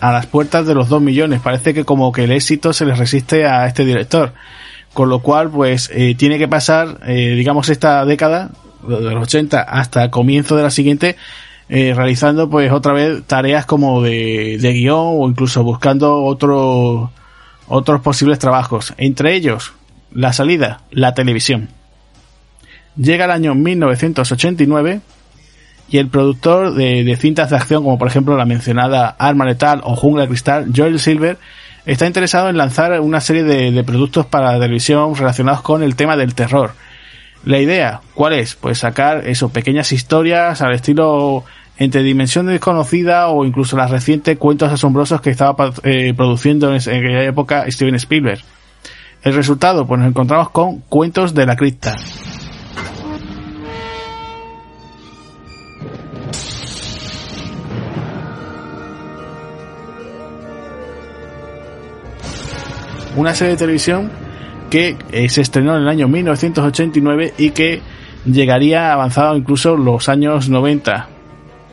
a 0.01 0.11
las 0.11 0.27
puertas 0.27 0.67
de 0.67 0.75
los 0.75 0.89
2 0.89 1.01
millones. 1.01 1.41
Parece 1.41 1.75
que 1.75 1.85
como 1.85 2.11
que 2.11 2.25
el 2.25 2.33
éxito 2.33 2.73
se 2.73 2.87
les 2.87 2.99
resiste 2.99 3.47
a 3.47 3.69
este 3.69 3.85
director. 3.85 4.33
Con 4.99 5.11
lo 5.11 5.21
cual, 5.21 5.49
pues, 5.49 5.93
eh, 5.95 6.17
tiene 6.17 6.39
que 6.39 6.49
pasar, 6.49 6.99
eh, 7.07 7.37
digamos, 7.37 7.69
esta 7.69 8.05
década, 8.05 8.51
de 8.83 9.01
los 9.01 9.23
80 9.23 9.61
hasta 9.61 10.11
comienzo 10.11 10.57
de 10.57 10.65
la 10.65 10.73
siguiente, 10.73 11.15
eh, 11.69 11.93
realizando, 11.95 12.51
pues, 12.51 12.73
otra 12.73 12.95
vez 12.95 13.23
tareas 13.25 13.65
como 13.65 14.03
de, 14.03 14.59
de 14.61 14.73
guion 14.73 15.15
o 15.21 15.29
incluso 15.29 15.63
buscando 15.63 16.25
otro, 16.25 17.13
otros 17.69 18.01
posibles 18.01 18.41
trabajos. 18.41 18.93
Entre 18.97 19.37
ellos, 19.37 19.73
la 20.13 20.33
salida, 20.33 20.81
la 20.91 21.15
televisión. 21.15 21.69
Llega 22.97 23.27
el 23.27 23.31
año 23.31 23.55
1989 23.55 25.01
y 25.91 25.99
el 25.99 26.09
productor 26.09 26.75
de, 26.75 27.05
de, 27.05 27.17
cintas 27.17 27.51
de 27.51 27.57
acción, 27.57 27.85
como 27.85 27.99
por 27.99 28.09
ejemplo 28.09 28.37
la 28.37 28.47
mencionada 28.47 29.15
Arma 29.17 29.45
Letal 29.45 29.81
o 29.85 29.95
Jungla 29.95 30.27
Cristal, 30.27 30.73
Joel 30.75 30.99
Silver, 30.99 31.39
está 31.89 32.07
interesado 32.07 32.51
en 32.51 32.59
lanzar 32.59 33.01
una 33.01 33.21
serie 33.21 33.45
de, 33.45 33.83
productos 33.83 34.27
para 34.27 34.53
la 34.53 34.61
televisión 34.61 35.15
relacionados 35.15 35.63
con 35.63 35.83
el 35.83 35.97
tema 35.97 36.17
del 36.17 36.35
terror. 36.35 36.73
La 37.45 37.59
idea, 37.59 38.03
¿cuál 38.15 38.35
es? 38.35 38.57
Pues 38.57 38.79
sacar 38.79 39.27
eso, 39.27 39.49
pequeñas 39.49 39.91
historias 39.93 40.61
al 40.61 40.75
estilo 40.75 41.45
entre 41.79 42.03
Dimensión 42.03 42.47
Desconocida 42.47 43.29
o 43.29 43.45
incluso 43.47 43.77
las 43.77 43.91
recientes 43.91 44.37
Cuentos 44.37 44.71
Asombrosos 44.71 45.23
que 45.23 45.31
estaba 45.31 45.73
eh, 45.83 46.13
produciendo 46.15 46.75
en, 46.75 46.75
en 46.75 47.05
aquella 47.05 47.25
época 47.25 47.65
Steven 47.71 47.95
Spielberg. 47.95 48.43
El 49.23 49.35
resultado, 49.35 49.87
pues 49.87 49.99
nos 49.99 50.11
encontramos 50.11 50.51
con 50.51 50.81
Cuentos 50.81 51.33
de 51.33 51.47
la 51.47 51.57
Cripta. 51.57 51.97
Una 63.19 63.35
serie 63.35 63.55
de 63.55 63.59
televisión 63.59 64.11
que 64.71 64.97
eh, 65.13 65.29
se 65.29 65.41
estrenó 65.41 65.77
en 65.77 65.83
el 65.83 65.89
año 65.89 66.09
1989 66.09 67.35
y 67.37 67.51
que 67.51 67.81
llegaría 68.25 68.93
avanzado 68.93 69.37
incluso 69.37 69.77
los 69.77 70.09
años 70.09 70.49
90. 70.49 71.09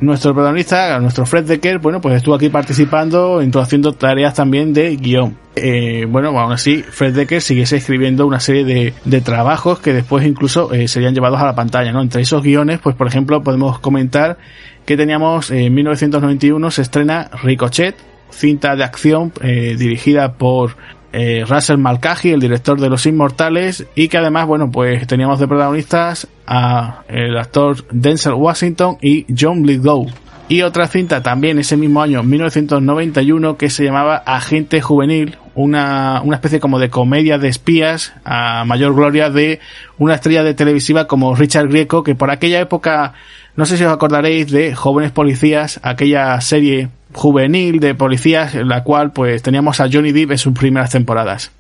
Nuestro 0.02 0.34
protagonista, 0.34 1.00
nuestro 1.00 1.26
Fred 1.26 1.46
Decker, 1.46 1.80
bueno, 1.80 2.02
pues 2.02 2.16
estuvo 2.16 2.36
aquí 2.36 2.50
participando, 2.50 3.42
haciendo 3.62 3.94
tareas 3.94 4.34
también 4.34 4.74
de 4.74 4.98
guion. 4.98 5.38
Eh, 5.56 6.06
bueno, 6.10 6.38
aún 6.38 6.52
así, 6.52 6.84
Fred 6.84 7.14
Decker 7.14 7.42
siguiese 7.42 7.78
escribiendo 7.78 8.28
una 8.28 8.42
serie 8.42 8.94
de, 9.06 9.22
trabajos 9.22 9.80
que 9.80 9.94
después 9.94 10.26
incluso 10.26 10.74
eh, 10.74 10.90
serían 10.90 11.14
llevados 11.14 11.40
a 11.40 11.46
la 11.46 11.56
pantalla. 11.56 11.92
Entre 11.92 12.24
esos 12.24 12.44
guiones, 12.44 12.80
pues 12.80 12.96
por 12.96 13.08
ejemplo, 13.08 13.42
podemos 13.42 13.80
comentar 13.80 14.38
que 14.86 14.98
teníamos 14.98 15.52
en 15.52 15.74
1991 15.74 16.72
se 16.72 16.82
estrena 16.82 17.30
Ricochet, 17.42 17.96
cinta 18.32 18.76
de 18.76 18.84
acción 18.84 19.32
dirigida 19.42 20.34
por 20.34 20.76
eh, 21.18 21.46
Russell 21.48 21.78
Malkaji, 21.78 22.32
el 22.32 22.42
director 22.42 22.78
de 22.78 22.90
Los 22.90 23.06
Inmortales, 23.06 23.88
y 23.96 24.10
que 24.10 24.18
además, 24.18 24.48
bueno, 24.48 24.70
pues 24.70 25.08
teníamos 25.08 25.40
de 25.40 25.48
protagonistas 25.48 26.28
a 26.46 27.04
el 27.08 27.38
actor 27.38 27.88
Denzel 27.90 28.34
Washington 28.34 28.98
y 29.02 29.26
John 29.34 29.66
Lithgow. 29.66 30.08
Y 30.50 30.62
otra 30.62 30.88
cinta 30.88 31.24
también 31.24 31.58
ese 31.58 31.78
mismo 31.78 32.02
año, 32.02 32.22
1991, 32.22 33.56
que 33.56 33.70
se 33.70 33.86
llamaba 33.86 34.18
Agente 34.18 34.82
Juvenil, 34.82 35.38
una, 35.56 36.22
una 36.22 36.36
especie 36.36 36.60
como 36.60 36.80
de 36.80 36.90
comedia 36.90 37.38
de 37.38 37.48
espías 37.48 38.14
a 38.26 38.66
mayor 38.66 38.94
gloria 38.94 39.30
de 39.30 39.62
una 39.98 40.16
estrella 40.16 40.44
de 40.44 40.54
televisiva 40.54 41.08
como 41.08 41.34
Richard 41.34 41.70
Grieco, 41.70 42.04
que 42.04 42.14
por 42.14 42.30
aquella 42.30 42.60
época, 42.60 43.14
no 43.56 43.66
sé 43.66 43.78
si 43.78 43.84
os 43.84 43.94
acordaréis 43.94 44.52
de 44.52 44.76
Jóvenes 44.76 45.12
Policías, 45.12 45.80
aquella 45.84 46.40
serie 46.42 46.90
juvenil 47.14 47.80
de 47.80 47.96
policías 47.96 48.56
en 48.56 48.68
la 48.68 48.84
cual 48.84 49.12
pues 49.12 49.42
teníamos 49.42 49.80
a 49.80 49.88
Johnny 49.92 50.12
Depp 50.12 50.32
en 50.32 50.38
sus 50.38 50.54
primeras 50.54 50.92
temporadas. 50.92 51.52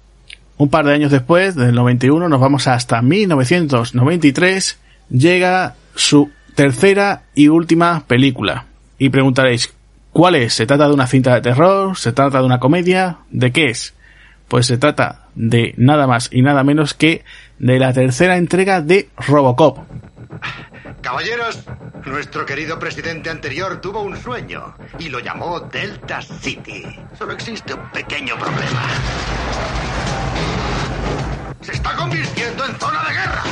Un 0.58 0.70
par 0.70 0.86
de 0.86 0.94
años 0.94 1.12
después, 1.12 1.56
del 1.56 1.74
91, 1.74 2.28
nos 2.28 2.40
vamos 2.40 2.68
hasta 2.68 3.02
1993, 3.02 4.80
llega 5.10 5.76
su 5.96 6.32
tercera 6.56 7.24
y 7.34 7.48
última 7.48 8.04
película. 8.08 8.66
Y 8.98 9.10
preguntaréis, 9.10 9.74
¿cuál 10.12 10.36
es? 10.36 10.54
¿Se 10.54 10.66
trata 10.66 10.88
de 10.88 10.94
una 10.94 11.08
cinta 11.08 11.34
de 11.34 11.42
terror? 11.42 11.98
¿Se 11.98 12.12
trata 12.12 12.40
de 12.40 12.46
una 12.46 12.60
comedia? 12.60 13.18
¿De 13.32 13.52
qué 13.52 13.66
es? 13.66 13.94
Pues 14.48 14.66
se 14.66 14.78
trata 14.78 15.28
de 15.36 15.74
nada 15.78 16.08
más 16.08 16.30
y 16.32 16.42
nada 16.42 16.64
menos 16.64 16.94
que 16.94 17.24
de 17.60 17.80
la 17.80 17.94
tercera 17.94 18.38
entrega 18.38 18.82
de 18.82 19.10
Robocop. 19.18 19.80
Caballeros, 21.02 21.64
nuestro 22.06 22.46
querido 22.46 22.78
presidente 22.80 23.30
anterior 23.30 23.82
tuvo 23.82 24.02
un 24.02 24.18
sueño 24.18 24.76
y 25.00 25.10
lo 25.10 25.20
llamó 25.20 25.60
Delta 25.60 26.22
City. 26.22 26.84
Solo 27.18 27.34
existe 27.34 27.74
un 27.74 27.90
pequeño 27.92 28.36
problema. 28.38 28.82
Se 31.62 31.72
está 31.72 31.96
convirtiendo 31.96 32.66
en 32.66 32.76
zona 32.76 33.04
de 33.08 33.14
guerra. 33.14 33.44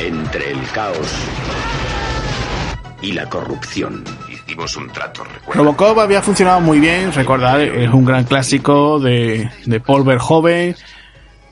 Entre 0.00 0.50
el 0.50 0.70
caos 0.72 1.08
y 3.00 3.12
la 3.12 3.28
corrupción. 3.28 4.04
Hicimos 4.30 4.76
un 4.76 4.88
trato, 4.90 5.24
recuerda. 5.24 5.62
Robocop 5.62 5.98
había 5.98 6.22
funcionado 6.22 6.60
muy 6.60 6.80
bien, 6.80 7.12
recordad, 7.12 7.60
es 7.60 7.90
un 7.90 8.04
gran 8.04 8.24
clásico 8.24 8.98
de, 9.00 9.50
de 9.64 9.80
Paul 9.80 10.04
Verhoeven 10.04 10.74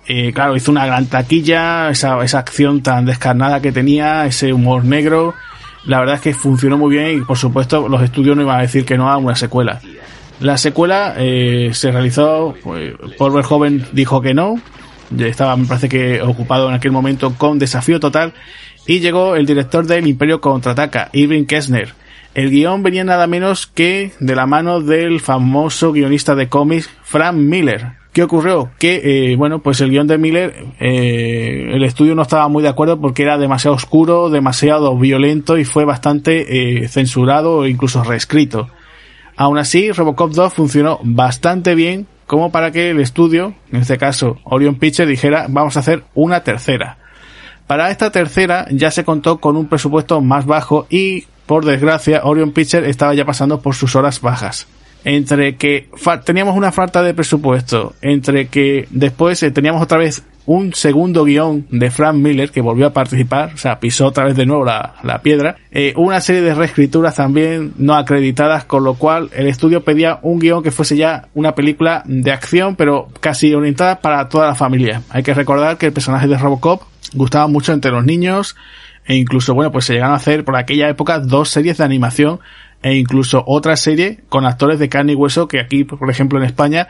eh, 0.07 0.33
claro, 0.33 0.57
hizo 0.57 0.71
una 0.71 0.87
gran 0.87 1.07
taquilla, 1.07 1.91
esa, 1.91 2.23
esa 2.25 2.39
acción 2.39 2.83
tan 2.83 3.05
descarnada 3.05 3.63
que 3.63 3.73
tenía, 3.73 4.27
ese 4.27 4.53
humor 4.53 4.85
negro. 4.85 5.35
La 5.85 6.01
verdad 6.01 6.17
es 6.17 6.21
que 6.21 6.35
funcionó 6.35 6.79
muy 6.79 6.95
bien 6.95 7.19
y 7.19 7.21
por 7.23 7.37
supuesto 7.39 7.89
los 7.89 8.03
estudios 8.03 8.37
no 8.37 8.43
iban 8.43 8.59
a 8.59 8.63
decir 8.63 8.85
que 8.85 8.97
no 8.97 9.11
a 9.11 9.17
una 9.17 9.37
secuela. 9.37 9.81
La 10.41 10.57
secuela 10.57 11.15
eh, 11.19 11.71
se 11.73 11.93
realizó, 11.93 12.55
pues, 12.63 12.95
Paul 13.17 13.33
Verhoeven 13.33 13.87
dijo 13.93 14.21
que 14.21 14.35
no, 14.35 14.61
estaba 15.19 15.57
me 15.57 15.67
parece 15.67 15.89
que 15.89 16.21
ocupado 16.21 16.69
en 16.69 16.75
aquel 16.75 16.91
momento 16.91 17.35
con 17.37 17.59
Desafío 17.59 18.01
Total 18.01 18.33
y 18.87 19.01
llegó 19.01 19.37
el 19.37 19.47
director 19.47 19.87
del 19.87 20.07
Imperio 20.07 20.41
Contraataca, 20.41 21.11
Irving 21.13 21.45
Kessner. 21.45 21.95
El 22.35 22.51
guion 22.51 22.83
venía 22.83 23.05
nada 23.05 23.27
menos 23.27 23.67
que 23.67 24.13
de 24.19 24.35
la 24.35 24.47
mano 24.47 24.81
del 24.81 25.21
famoso 25.21 25.93
guionista 25.93 26.35
de 26.35 26.49
cómics 26.49 26.91
Frank 27.03 27.35
Miller, 27.35 28.02
¿Qué 28.13 28.23
ocurrió? 28.23 28.71
Que, 28.79 29.33
eh, 29.33 29.37
bueno, 29.37 29.61
pues 29.61 29.81
el 29.81 29.89
guion 29.89 30.07
de 30.07 30.19
Miller, 30.19 30.67
eh, 30.81 31.71
el 31.73 31.83
estudio 31.83 32.15
no 32.15 32.23
estaba 32.23 32.47
muy 32.49 32.63
de 32.63 32.69
acuerdo 32.69 33.01
porque 33.01 33.23
era 33.23 33.39
demasiado 33.39 33.75
oscuro, 33.75 34.29
demasiado 34.29 34.99
violento 34.99 35.57
y 35.57 35.65
fue 35.65 35.87
bastante 35.87 36.83
eh, 36.83 36.89
censurado 36.89 37.65
e 37.65 37.71
incluso 37.71 38.05
reescrito. 38.05 38.69
Aún 39.35 39.57
así, 39.57 39.93
Robocop 39.93 40.31
2 40.33 40.53
funcionó 40.53 41.01
bastante 41.03 41.75
bien 41.75 42.07
como 42.27 42.53
para 42.53 42.71
que 42.71 42.91
el 42.91 43.01
estudio, 43.01 43.55
en 43.73 43.81
este 43.81 43.97
caso 43.97 44.39
Orion 44.45 44.75
Pictures, 44.75 45.09
dijera 45.09 45.47
vamos 45.49 45.79
a 45.79 45.81
hacer 45.81 46.05
una 46.15 46.45
tercera. 46.45 46.99
Para 47.67 47.91
esta 47.91 48.13
tercera 48.13 48.67
ya 48.71 48.91
se 48.91 49.05
contó 49.05 49.39
con 49.39 49.57
un 49.57 49.69
presupuesto 49.69 50.21
más 50.21 50.45
bajo 50.45 50.87
y, 50.91 51.25
por 51.47 51.65
desgracia, 51.65 52.21
Orion 52.25 52.53
Pictures 52.53 52.89
estaba 52.89 53.15
ya 53.15 53.25
pasando 53.25 53.63
por 53.63 53.75
sus 53.75 53.97
horas 53.97 54.21
bajas. 54.21 54.67
Entre 55.05 55.57
que 55.57 55.89
teníamos 56.25 56.57
una 56.57 56.73
falta 56.73 57.03
de 57.03 57.15
presupuesto, 57.15 57.95
entre 58.01 58.49
que 58.49 58.87
después 58.91 59.43
eh, 59.43 59.51
teníamos 59.51 59.83
otra 59.83 59.99
vez 59.99 60.23
un 60.45 60.75
segundo 60.75 61.25
guion 61.25 61.67
de 61.71 61.91
Frank 61.91 62.17
Miller 62.17 62.51
que 62.51 62.61
volvió 62.61 62.87
a 62.87 62.93
participar, 62.93 63.53
o 63.55 63.57
sea, 63.57 63.79
pisó 63.79 64.07
otra 64.07 64.25
vez 64.25 64.37
de 64.37 64.47
nuevo 64.47 64.65
la, 64.65 65.21
piedra, 65.23 65.57
eh, 65.71 65.95
una 65.97 66.21
serie 66.21 66.43
de 66.43 66.55
reescrituras 66.55 67.15
también 67.15 67.73
no 67.77 67.95
acreditadas, 67.95 68.65
con 68.65 68.85
lo 68.85 68.95
cual 68.95 69.31
el 69.35 69.47
estudio 69.47 69.85
pedía 69.85 70.19
un 70.23 70.41
guion 70.41 70.63
que 70.63 70.73
fuese 70.73 70.97
ya 70.97 71.29
una 71.35 71.55
película 71.55 72.03
de 72.07 72.33
acción, 72.33 72.77
pero 72.77 73.09
casi 73.21 73.55
orientada 73.55 74.01
para 74.01 74.29
toda 74.29 74.49
la 74.49 74.55
familia. 74.55 75.03
Hay 75.11 75.23
que 75.23 75.35
recordar 75.35 75.79
que 75.79 75.87
el 75.87 75.93
personaje 75.93 76.27
de 76.27 76.39
Robocop 76.39 76.83
gustaba 77.15 77.47
mucho 77.47 77.73
entre 77.73 77.93
los 77.93 78.05
niños, 78.05 78.57
e 79.05 79.17
incluso, 79.17 79.55
bueno, 79.55 79.73
pues 79.73 79.85
se 79.85 79.95
llegaron 79.95 80.15
a 80.15 80.17
hacer 80.17 80.45
por 80.45 80.57
aquella 80.57 80.89
época 80.89 81.19
dos 81.19 81.51
series 81.51 81.79
de 81.79 81.85
animación 81.85 82.41
e 82.83 82.97
incluso 82.97 83.45
otra 83.47 83.77
serie 83.77 84.21
con 84.29 84.45
actores 84.45 84.79
de 84.79 84.89
carne 84.89 85.13
y 85.13 85.15
hueso 85.15 85.49
que 85.49 85.61
aquí, 85.61 85.85
por 85.85 86.11
ejemplo, 86.11 86.39
en 86.39 86.45
España, 86.45 86.89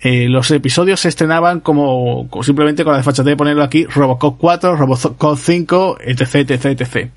eh, 0.00 0.28
los 0.28 0.50
episodios 0.50 1.00
se 1.00 1.08
estrenaban 1.08 1.60
como, 1.60 2.28
simplemente 2.42 2.84
con 2.84 2.92
la 2.92 2.98
desfachatez 2.98 3.26
de 3.26 3.36
ponerlo 3.36 3.62
aquí, 3.62 3.84
Robocop 3.84 4.38
4, 4.38 4.76
Robocop 4.76 5.38
5, 5.38 5.98
etc, 6.00 6.34
etc, 6.50 6.64
etc. 6.80 7.10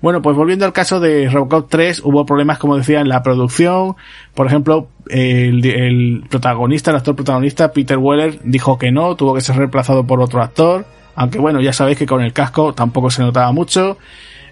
Bueno, 0.00 0.20
pues 0.20 0.36
volviendo 0.36 0.66
al 0.66 0.74
caso 0.74 1.00
de 1.00 1.28
Robocop 1.30 1.70
3, 1.70 2.02
hubo 2.04 2.26
problemas, 2.26 2.58
como 2.58 2.76
decía, 2.76 3.00
en 3.00 3.08
la 3.08 3.22
producción. 3.22 3.96
Por 4.34 4.46
ejemplo, 4.46 4.88
el, 5.08 5.64
el 5.64 6.24
protagonista, 6.28 6.90
el 6.90 6.98
actor 6.98 7.16
protagonista, 7.16 7.72
Peter 7.72 7.96
Weller, 7.96 8.38
dijo 8.44 8.78
que 8.78 8.92
no, 8.92 9.16
tuvo 9.16 9.34
que 9.34 9.40
ser 9.40 9.56
reemplazado 9.56 10.06
por 10.06 10.20
otro 10.20 10.42
actor. 10.42 10.84
Aunque 11.14 11.38
bueno, 11.38 11.62
ya 11.62 11.72
sabéis 11.72 11.96
que 11.96 12.06
con 12.06 12.22
el 12.22 12.34
casco 12.34 12.74
tampoco 12.74 13.10
se 13.10 13.22
notaba 13.22 13.50
mucho. 13.52 13.96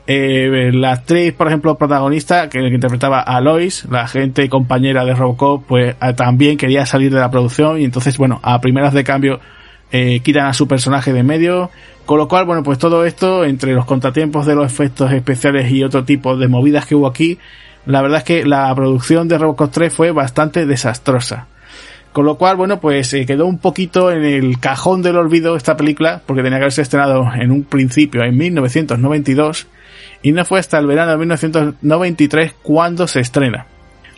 Eh, 0.07 0.71
la 0.75 0.93
actriz, 0.93 1.33
por 1.33 1.47
ejemplo, 1.47 1.77
protagonista, 1.77 2.49
que, 2.51 2.59
interpretaba 2.61 3.21
a 3.21 3.41
Lois, 3.41 3.87
la 3.91 4.03
agente 4.03 4.45
y 4.45 4.49
compañera 4.49 5.05
de 5.05 5.15
Robocop, 5.15 5.65
pues 5.67 5.97
eh, 6.01 6.13
también 6.15 6.59
quería 6.59 6.85
salir 6.85 7.13
de 7.13 7.21
la 7.21 7.31
producción 7.31 7.81
y 7.81 7.85
entonces, 7.85 8.19
bueno, 8.19 8.39
a 8.43 8.61
primeras 8.61 8.93
de 8.93 9.03
cambio 9.03 9.41
eh, 9.93 10.21
quitan 10.21 10.47
a 10.47 10.53
su 10.53 10.69
personaje 10.69 11.13
de 11.13 11.23
medio. 11.23 11.71
Con 12.05 12.19
lo 12.19 12.29
cual, 12.29 12.45
bueno, 12.45 12.63
pues 12.63 12.79
todo 12.79 13.07
esto, 13.07 13.47
entre 13.47 13.73
los 13.73 13.87
contratiempos 13.87 14.45
de 14.45 14.55
los 14.55 14.67
efectos 14.67 15.11
especiales 15.11 15.71
y 15.73 15.83
otro 15.83 16.05
tipo 16.05 16.37
de 16.37 16.49
movidas 16.49 16.85
que 16.85 16.95
hubo 16.95 17.07
aquí, 17.07 17.39
la 17.87 18.03
verdad 18.03 18.19
es 18.19 18.25
que 18.25 18.45
la 18.45 18.75
producción 18.75 19.27
de 19.27 19.39
Robocop 19.39 19.71
3 19.73 19.93
fue 19.93 20.11
bastante 20.11 20.67
desastrosa. 20.67 21.47
Con 22.13 22.27
lo 22.27 22.37
cual, 22.37 22.57
bueno, 22.57 22.79
pues 22.79 23.09
se 23.09 23.25
quedó 23.25 23.47
un 23.47 23.59
poquito 23.59 24.13
en 24.13 24.23
el 24.23 24.61
cajón 24.61 25.01
del 25.01 25.17
olvido 25.17 25.57
esta 25.57 25.79
película, 25.79 26.21
porque 26.27 26.43
tenía 26.43 26.59
que 26.59 26.65
haberse 26.65 26.83
estrenado 26.83 27.27
en 27.35 27.51
un 27.51 27.65
principio 27.65 28.23
en 28.23 28.37
1992 28.37 29.67
y 30.25 30.33
no 30.33 30.45
fue 30.47 30.59
hasta 30.59 30.79
el 30.79 30.87
verano 30.87 31.13
de 31.13 31.19
1993 31.19 32.55
cuando 32.63 33.07
se 33.07 33.21
estrena. 33.21 33.67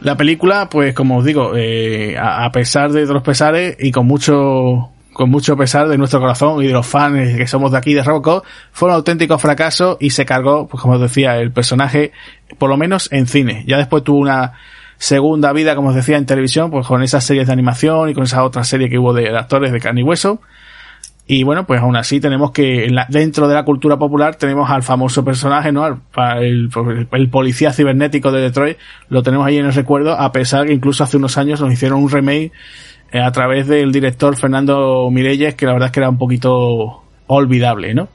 La 0.00 0.16
película, 0.16 0.68
pues 0.68 0.94
como 0.94 1.18
os 1.18 1.24
digo, 1.24 1.56
eh, 1.56 2.16
a, 2.16 2.48
pesar 2.52 2.92
de 2.92 3.04
los 3.06 3.24
pesares 3.24 3.76
y 3.80 3.90
con 3.90 4.06
mucho 4.06 4.90
con 5.12 5.30
mucho 5.30 5.56
pesar 5.56 5.88
de 5.88 5.98
nuestro 5.98 6.20
corazón 6.20 6.62
y 6.62 6.66
de 6.68 6.74
los 6.74 6.86
fans 6.86 7.36
que 7.36 7.46
somos 7.46 7.72
de 7.72 7.78
aquí 7.78 7.92
de 7.92 8.02
Robocop, 8.02 8.44
fue 8.70 8.90
un 8.90 8.94
auténtico 8.94 9.38
fracaso 9.38 9.96
y 9.98 10.10
se 10.10 10.26
cargó, 10.26 10.68
pues 10.68 10.80
como 10.80 10.94
os 10.94 11.00
decía, 11.00 11.38
el 11.38 11.50
personaje, 11.50 12.12
por 12.58 12.68
lo 12.68 12.76
menos 12.76 13.10
en 13.10 13.26
cine. 13.26 13.64
Ya 13.66 13.78
después 13.78 14.04
tuvo 14.04 14.18
una 14.18 14.52
segunda 14.98 15.52
vida, 15.54 15.74
como 15.74 15.88
os 15.88 15.94
decía, 15.94 16.18
en 16.18 16.26
televisión, 16.26 16.70
pues 16.70 16.86
con 16.86 17.02
esas 17.02 17.24
series 17.24 17.46
de 17.46 17.52
animación 17.54 18.10
y 18.10 18.14
con 18.14 18.24
esa 18.24 18.44
otra 18.44 18.62
serie 18.62 18.90
que 18.90 18.98
hubo 18.98 19.12
de 19.12 19.36
actores 19.36 19.72
de 19.72 19.80
carne 19.80 20.02
y 20.02 20.04
hueso. 20.04 20.40
Y 21.28 21.42
bueno, 21.42 21.66
pues 21.66 21.80
aún 21.80 21.96
así 21.96 22.20
tenemos 22.20 22.52
que, 22.52 22.88
dentro 23.08 23.48
de 23.48 23.54
la 23.54 23.64
cultura 23.64 23.98
popular, 23.98 24.36
tenemos 24.36 24.70
al 24.70 24.84
famoso 24.84 25.24
personaje, 25.24 25.72
¿no? 25.72 25.84
el, 26.38 26.70
el, 27.10 27.28
policía 27.30 27.72
cibernético 27.72 28.30
de 28.30 28.42
Detroit, 28.42 28.78
lo 29.08 29.24
tenemos 29.24 29.44
ahí 29.44 29.58
en 29.58 29.66
el 29.66 29.74
recuerdo, 29.74 30.12
a 30.12 30.30
pesar 30.30 30.66
que 30.66 30.72
incluso 30.72 31.02
hace 31.02 31.16
unos 31.16 31.36
años 31.36 31.60
nos 31.60 31.72
hicieron 31.72 32.00
un 32.00 32.10
remake 32.10 32.52
eh, 33.10 33.20
a 33.20 33.32
través 33.32 33.66
del 33.66 33.90
director 33.90 34.36
Fernando 34.36 35.08
Mirelles, 35.10 35.56
que 35.56 35.66
la 35.66 35.72
verdad 35.72 35.86
es 35.86 35.92
que 35.92 36.00
era 36.00 36.10
un 36.10 36.18
poquito 36.18 37.02
olvidable, 37.26 37.92
¿no? 37.92 38.08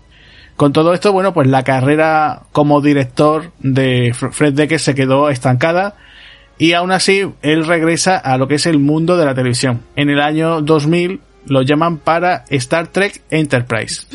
Con 0.55 0.71
todo 0.71 0.93
esto, 0.93 1.11
bueno, 1.11 1.33
pues 1.33 1.47
la 1.47 1.63
carrera 1.63 2.43
como 2.51 2.81
director 2.81 3.51
de 3.59 4.13
Fred 4.13 4.53
Decker 4.53 4.79
se 4.79 4.95
quedó 4.95 5.29
estancada 5.29 5.95
y 6.57 6.73
aún 6.73 6.91
así 6.91 7.25
él 7.41 7.65
regresa 7.65 8.17
a 8.17 8.37
lo 8.37 8.47
que 8.47 8.55
es 8.55 8.67
el 8.67 8.77
mundo 8.77 9.17
de 9.17 9.25
la 9.25 9.33
televisión. 9.33 9.81
En 9.95 10.09
el 10.09 10.21
año 10.21 10.61
2000 10.61 11.19
lo 11.45 11.61
llaman 11.61 11.97
para 11.97 12.45
Star 12.49 12.87
Trek 12.87 13.21
Enterprise. 13.29 14.05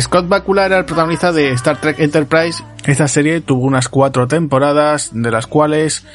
Scott 0.00 0.26
Bakula 0.26 0.66
era 0.66 0.78
el 0.78 0.84
protagonista 0.86 1.32
de 1.32 1.50
Star 1.52 1.80
Trek 1.80 1.98
Enterprise. 1.98 2.64
Esta 2.84 3.08
serie 3.08 3.40
tuvo 3.42 3.66
unas 3.66 3.88
cuatro 3.88 4.26
temporadas, 4.26 5.10
de 5.12 5.30
las 5.30 5.46
cuales 5.46 6.06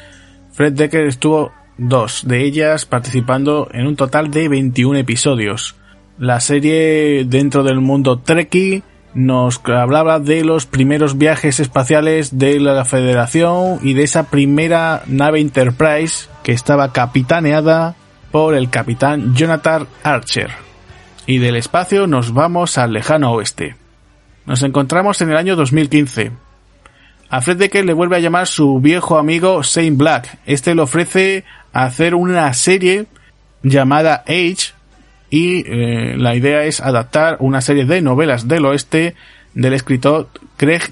Fred 0.52 0.72
Decker 0.72 1.06
estuvo 1.06 1.52
dos 1.76 2.26
de 2.26 2.44
ellas 2.44 2.86
participando 2.86 3.68
en 3.72 3.86
un 3.86 3.94
total 3.94 4.30
de 4.30 4.48
21 4.48 4.98
episodios. 4.98 5.76
La 6.18 6.40
serie 6.40 7.24
dentro 7.24 7.62
del 7.62 7.80
mundo 7.80 8.18
Trekkie 8.18 8.82
nos 9.18 9.60
hablaba 9.66 10.20
de 10.20 10.44
los 10.44 10.66
primeros 10.66 11.18
viajes 11.18 11.58
espaciales 11.58 12.38
de 12.38 12.60
la 12.60 12.84
Federación 12.84 13.80
y 13.82 13.94
de 13.94 14.04
esa 14.04 14.30
primera 14.30 15.02
nave 15.06 15.40
Enterprise 15.40 16.28
que 16.44 16.52
estaba 16.52 16.92
capitaneada 16.92 17.96
por 18.30 18.54
el 18.54 18.70
capitán 18.70 19.34
Jonathan 19.34 19.88
Archer. 20.04 20.50
Y 21.26 21.38
del 21.38 21.56
espacio 21.56 22.06
nos 22.06 22.32
vamos 22.32 22.78
al 22.78 22.92
lejano 22.92 23.32
oeste. 23.32 23.74
Nos 24.46 24.62
encontramos 24.62 25.20
en 25.20 25.30
el 25.30 25.36
año 25.36 25.56
2015. 25.56 26.30
A 27.28 27.40
Fred 27.40 27.56
Decker 27.56 27.84
le 27.84 27.94
vuelve 27.94 28.14
a 28.14 28.20
llamar 28.20 28.46
su 28.46 28.78
viejo 28.78 29.18
amigo 29.18 29.64
Shane 29.64 29.96
Black. 29.96 30.38
Este 30.46 30.76
le 30.76 30.82
ofrece 30.82 31.44
hacer 31.72 32.14
una 32.14 32.52
serie 32.54 33.06
llamada 33.64 34.22
Age 34.28 34.77
y 35.30 35.64
eh, 35.66 36.16
la 36.16 36.34
idea 36.34 36.64
es 36.64 36.80
adaptar 36.80 37.36
una 37.40 37.60
serie 37.60 37.84
de 37.84 38.00
novelas 38.00 38.48
del 38.48 38.64
oeste 38.64 39.14
del 39.54 39.72
escritor 39.72 40.28
Craig 40.56 40.82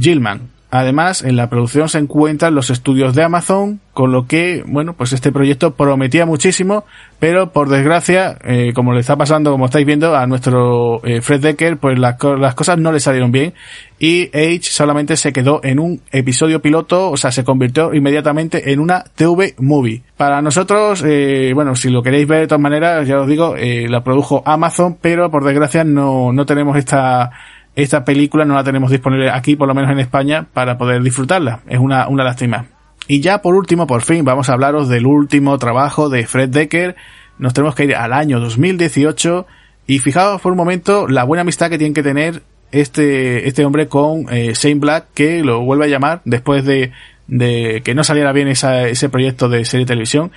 Gilman. 0.00 0.55
Además, 0.78 1.22
en 1.22 1.36
la 1.36 1.48
producción 1.48 1.88
se 1.88 1.96
encuentran 1.96 2.54
los 2.54 2.68
estudios 2.68 3.14
de 3.14 3.22
Amazon, 3.22 3.80
con 3.94 4.12
lo 4.12 4.26
que, 4.26 4.62
bueno, 4.66 4.92
pues 4.92 5.14
este 5.14 5.32
proyecto 5.32 5.72
prometía 5.72 6.26
muchísimo, 6.26 6.84
pero 7.18 7.50
por 7.50 7.70
desgracia, 7.70 8.36
eh, 8.44 8.72
como 8.74 8.92
le 8.92 9.00
está 9.00 9.16
pasando, 9.16 9.50
como 9.50 9.64
estáis 9.64 9.86
viendo, 9.86 10.14
a 10.14 10.26
nuestro 10.26 11.00
eh, 11.02 11.22
Fred 11.22 11.40
Decker, 11.40 11.78
pues 11.78 11.98
las, 11.98 12.16
cosas 12.16 12.76
no 12.76 12.92
le 12.92 13.00
salieron 13.00 13.32
bien 13.32 13.54
y 13.98 14.26
Age 14.36 14.64
solamente 14.64 15.16
se 15.16 15.32
quedó 15.32 15.60
en 15.64 15.78
un 15.78 16.02
episodio 16.12 16.60
piloto, 16.60 17.10
o 17.10 17.16
sea, 17.16 17.32
se 17.32 17.42
convirtió 17.42 17.94
inmediatamente 17.94 18.70
en 18.70 18.80
una 18.80 19.02
TV 19.14 19.54
movie. 19.58 20.02
Para 20.18 20.42
nosotros, 20.42 21.02
eh, 21.06 21.52
bueno, 21.54 21.74
si 21.74 21.88
lo 21.88 22.02
queréis 22.02 22.28
ver 22.28 22.40
de 22.40 22.46
todas 22.48 22.60
maneras, 22.60 23.08
ya 23.08 23.18
os 23.18 23.26
digo, 23.26 23.54
la 23.56 24.04
produjo 24.04 24.42
Amazon, 24.44 24.98
pero 25.00 25.30
por 25.30 25.42
desgracia 25.42 25.84
no, 25.84 26.34
no 26.34 26.44
tenemos 26.44 26.76
esta 26.76 27.30
esta 27.76 28.04
película 28.04 28.46
no 28.46 28.54
la 28.54 28.64
tenemos 28.64 28.90
disponible 28.90 29.30
aquí, 29.30 29.54
por 29.54 29.68
lo 29.68 29.74
menos 29.74 29.90
en 29.90 29.98
España, 29.98 30.46
para 30.52 30.78
poder 30.78 31.02
disfrutarla. 31.02 31.60
Es 31.68 31.78
una, 31.78 32.08
una 32.08 32.24
lástima. 32.24 32.64
Y 33.06 33.20
ya 33.20 33.42
por 33.42 33.54
último, 33.54 33.86
por 33.86 34.02
fin, 34.02 34.24
vamos 34.24 34.48
a 34.48 34.54
hablaros 34.54 34.88
del 34.88 35.06
último 35.06 35.56
trabajo 35.58 36.08
de 36.08 36.26
Fred 36.26 36.48
Decker. 36.48 36.96
Nos 37.38 37.52
tenemos 37.52 37.74
que 37.74 37.84
ir 37.84 37.94
al 37.94 38.14
año 38.14 38.40
2018 38.40 39.46
y 39.86 39.98
fijaos 39.98 40.40
por 40.40 40.52
un 40.52 40.58
momento 40.58 41.06
la 41.06 41.24
buena 41.24 41.42
amistad 41.42 41.68
que 41.68 41.78
tiene 41.78 41.94
que 41.94 42.02
tener 42.02 42.42
este, 42.72 43.46
este 43.46 43.64
hombre 43.64 43.88
con 43.88 44.26
eh, 44.30 44.54
Shane 44.54 44.80
Black, 44.80 45.08
que 45.14 45.44
lo 45.44 45.60
vuelve 45.60 45.84
a 45.84 45.88
llamar 45.88 46.22
después 46.24 46.64
de, 46.64 46.92
de 47.26 47.82
que 47.84 47.94
no 47.94 48.04
saliera 48.04 48.32
bien 48.32 48.48
ese 48.48 49.08
proyecto 49.10 49.50
de 49.50 49.66
serie 49.66 49.84
de 49.84 49.90
televisión. 49.90 50.32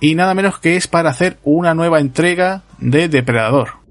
Y 0.00 0.14
nada 0.14 0.34
menos 0.34 0.60
que 0.60 0.76
es 0.76 0.86
para 0.86 1.10
hacer 1.10 1.38
una 1.42 1.74
nueva 1.74 1.98
entrega 1.98 2.62
de 2.78 3.08
Depredador. 3.08 3.83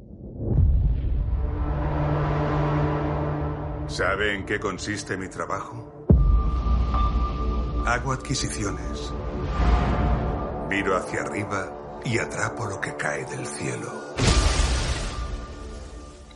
¿Sabe 3.87 4.33
en 4.33 4.45
qué 4.45 4.59
consiste 4.59 5.17
mi 5.17 5.27
trabajo? 5.27 6.07
Hago 7.85 8.13
adquisiciones. 8.13 9.13
Miro 10.69 10.97
hacia 10.97 11.21
arriba 11.21 12.01
y 12.05 12.17
atrapo 12.17 12.65
lo 12.65 12.79
que 12.79 12.95
cae 12.95 13.25
del 13.25 13.45
cielo. 13.45 13.91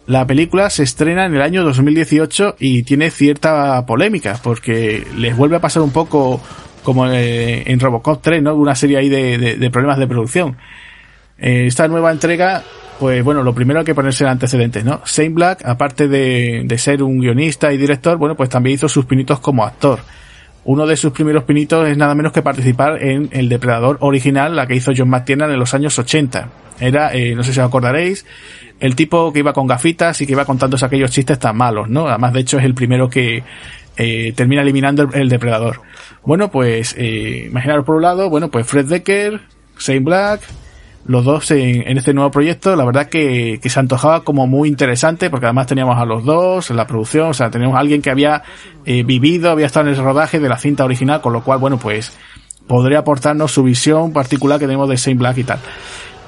La 0.05 0.25
película 0.25 0.69
se 0.69 0.83
estrena 0.83 1.25
en 1.25 1.36
el 1.36 1.41
año 1.41 1.63
2018 1.63 2.55
y 2.60 2.83
tiene 2.83 3.12
cierta 3.12 3.86
polémica 3.86 4.39
porque 4.41 5.05
les 5.17 5.36
vuelve 5.36 5.57
a 5.57 5.62
pasar 5.62 5.83
un 5.83 5.91
poco 5.91 6.41
como 6.83 7.10
en 7.12 7.79
Robocop 7.79 8.21
3, 8.21 8.41
¿no? 8.41 8.55
Una 8.55 8.75
serie 8.75 8.97
ahí 8.97 9.10
de, 9.10 9.69
problemas 9.69 9.99
de 9.99 10.07
producción. 10.07 10.57
Eh, 11.38 11.65
esta 11.67 11.88
nueva 11.88 12.12
entrega 12.12 12.63
pues 12.99 13.23
bueno, 13.23 13.43
lo 13.43 13.53
primero 13.53 13.79
hay 13.79 13.86
que 13.86 13.95
ponerse 13.95 14.23
en 14.23 14.31
antecedentes, 14.31 14.83
¿no? 14.83 15.01
Shane 15.05 15.29
Black, 15.29 15.65
aparte 15.65 16.07
de, 16.07 16.63
de, 16.65 16.77
ser 16.77 17.03
un 17.03 17.19
guionista 17.19 17.71
y 17.71 17.77
director, 17.77 18.17
bueno, 18.17 18.36
pues 18.36 18.49
también 18.49 18.75
hizo 18.75 18.89
sus 18.89 19.05
pinitos 19.05 19.39
como 19.39 19.63
actor. 19.63 19.99
Uno 20.67 20.86
de 20.86 20.97
sus 20.97 21.13
primeros 21.13 21.45
pinitos 21.45 21.88
es 21.88 21.97
nada 21.97 22.13
menos 22.13 22.33
que 22.33 22.41
participar 22.41 23.01
en 23.01 23.29
El 23.31 23.47
Depredador 23.47 23.97
original, 24.01 24.53
la 24.53 24.67
que 24.67 24.75
hizo 24.75 24.91
John 24.95 25.07
McTiernan 25.07 25.49
en 25.49 25.60
los 25.60 25.73
años 25.73 25.97
80. 25.97 26.49
Era, 26.81 27.15
eh, 27.15 27.36
no 27.36 27.43
sé 27.43 27.53
si 27.53 27.60
os 27.62 27.65
acordaréis, 27.65 28.25
el 28.81 28.93
tipo 28.93 29.31
que 29.31 29.39
iba 29.39 29.53
con 29.53 29.65
gafitas 29.65 30.19
y 30.19 30.25
que 30.25 30.33
iba 30.33 30.43
contando 30.43 30.77
aquellos 30.79 31.10
chistes 31.10 31.39
tan 31.39 31.55
malos, 31.55 31.88
¿no? 31.89 32.10
Además, 32.10 32.33
de 32.33 32.41
hecho, 32.41 32.60
es 32.60 32.65
el 32.65 32.73
primero 32.73 33.10
que 33.10 33.43
eh, 33.95 34.33
termina 34.36 34.62
eliminando 34.62 35.10
el, 35.13 35.29
depredador. 35.29 35.81
Bueno, 36.23 36.51
pues, 36.51 36.95
eh, 36.97 37.45
imaginaros 37.49 37.86
por 37.86 37.95
un 37.95 38.01
lado, 38.01 38.29
bueno, 38.29 38.49
pues 38.49 38.67
Fred 38.67 38.88
Decker, 38.88 39.39
Shane 39.79 40.01
Black, 40.01 40.41
los 41.08 41.24
dos 41.24 41.50
en, 41.52 41.98
este 41.98 42.13
nuevo 42.13 42.32
proyecto, 42.32 42.76
la 42.76 42.86
verdad 42.86 43.08
que, 43.08 43.60
se 43.63 43.80
antojaba 43.80 44.24
como 44.24 44.46
muy 44.46 44.70
interesante, 44.70 45.30
porque 45.30 45.46
además 45.46 45.67
teníamos 45.67 45.98
a 45.98 46.06
los 46.06 46.24
dos 46.26 46.70
en 46.70 46.78
la 46.78 46.86
producción, 46.86 47.30
o 47.30 47.34
sea, 47.34 47.50
teníamos 47.50 47.78
a 47.78 47.80
alguien 47.80 48.02
que 48.02 48.10
había 48.10 48.43
eh, 48.86 49.04
vivido, 49.04 49.50
había 49.50 49.65
estado 49.65 49.88
en 49.88 49.96
el 49.96 50.04
rodaje 50.04 50.39
de 50.39 50.50
la 50.50 50.58
cinta 50.58 50.84
original, 50.84 51.22
con 51.22 51.34
lo 51.34 51.43
cual, 51.43 51.60
bueno, 51.60 51.78
pues 51.78 52.12
podría 52.67 53.00
aportarnos 53.00 53.52
su 53.52 53.63
visión 53.63 54.12
particular 54.12 54.60
que 54.60 54.65
tenemos 54.65 54.89
de 54.89 54.98
Saint 54.98 55.20
Black 55.20 55.38
y 55.38 55.43
tal. 55.46 55.60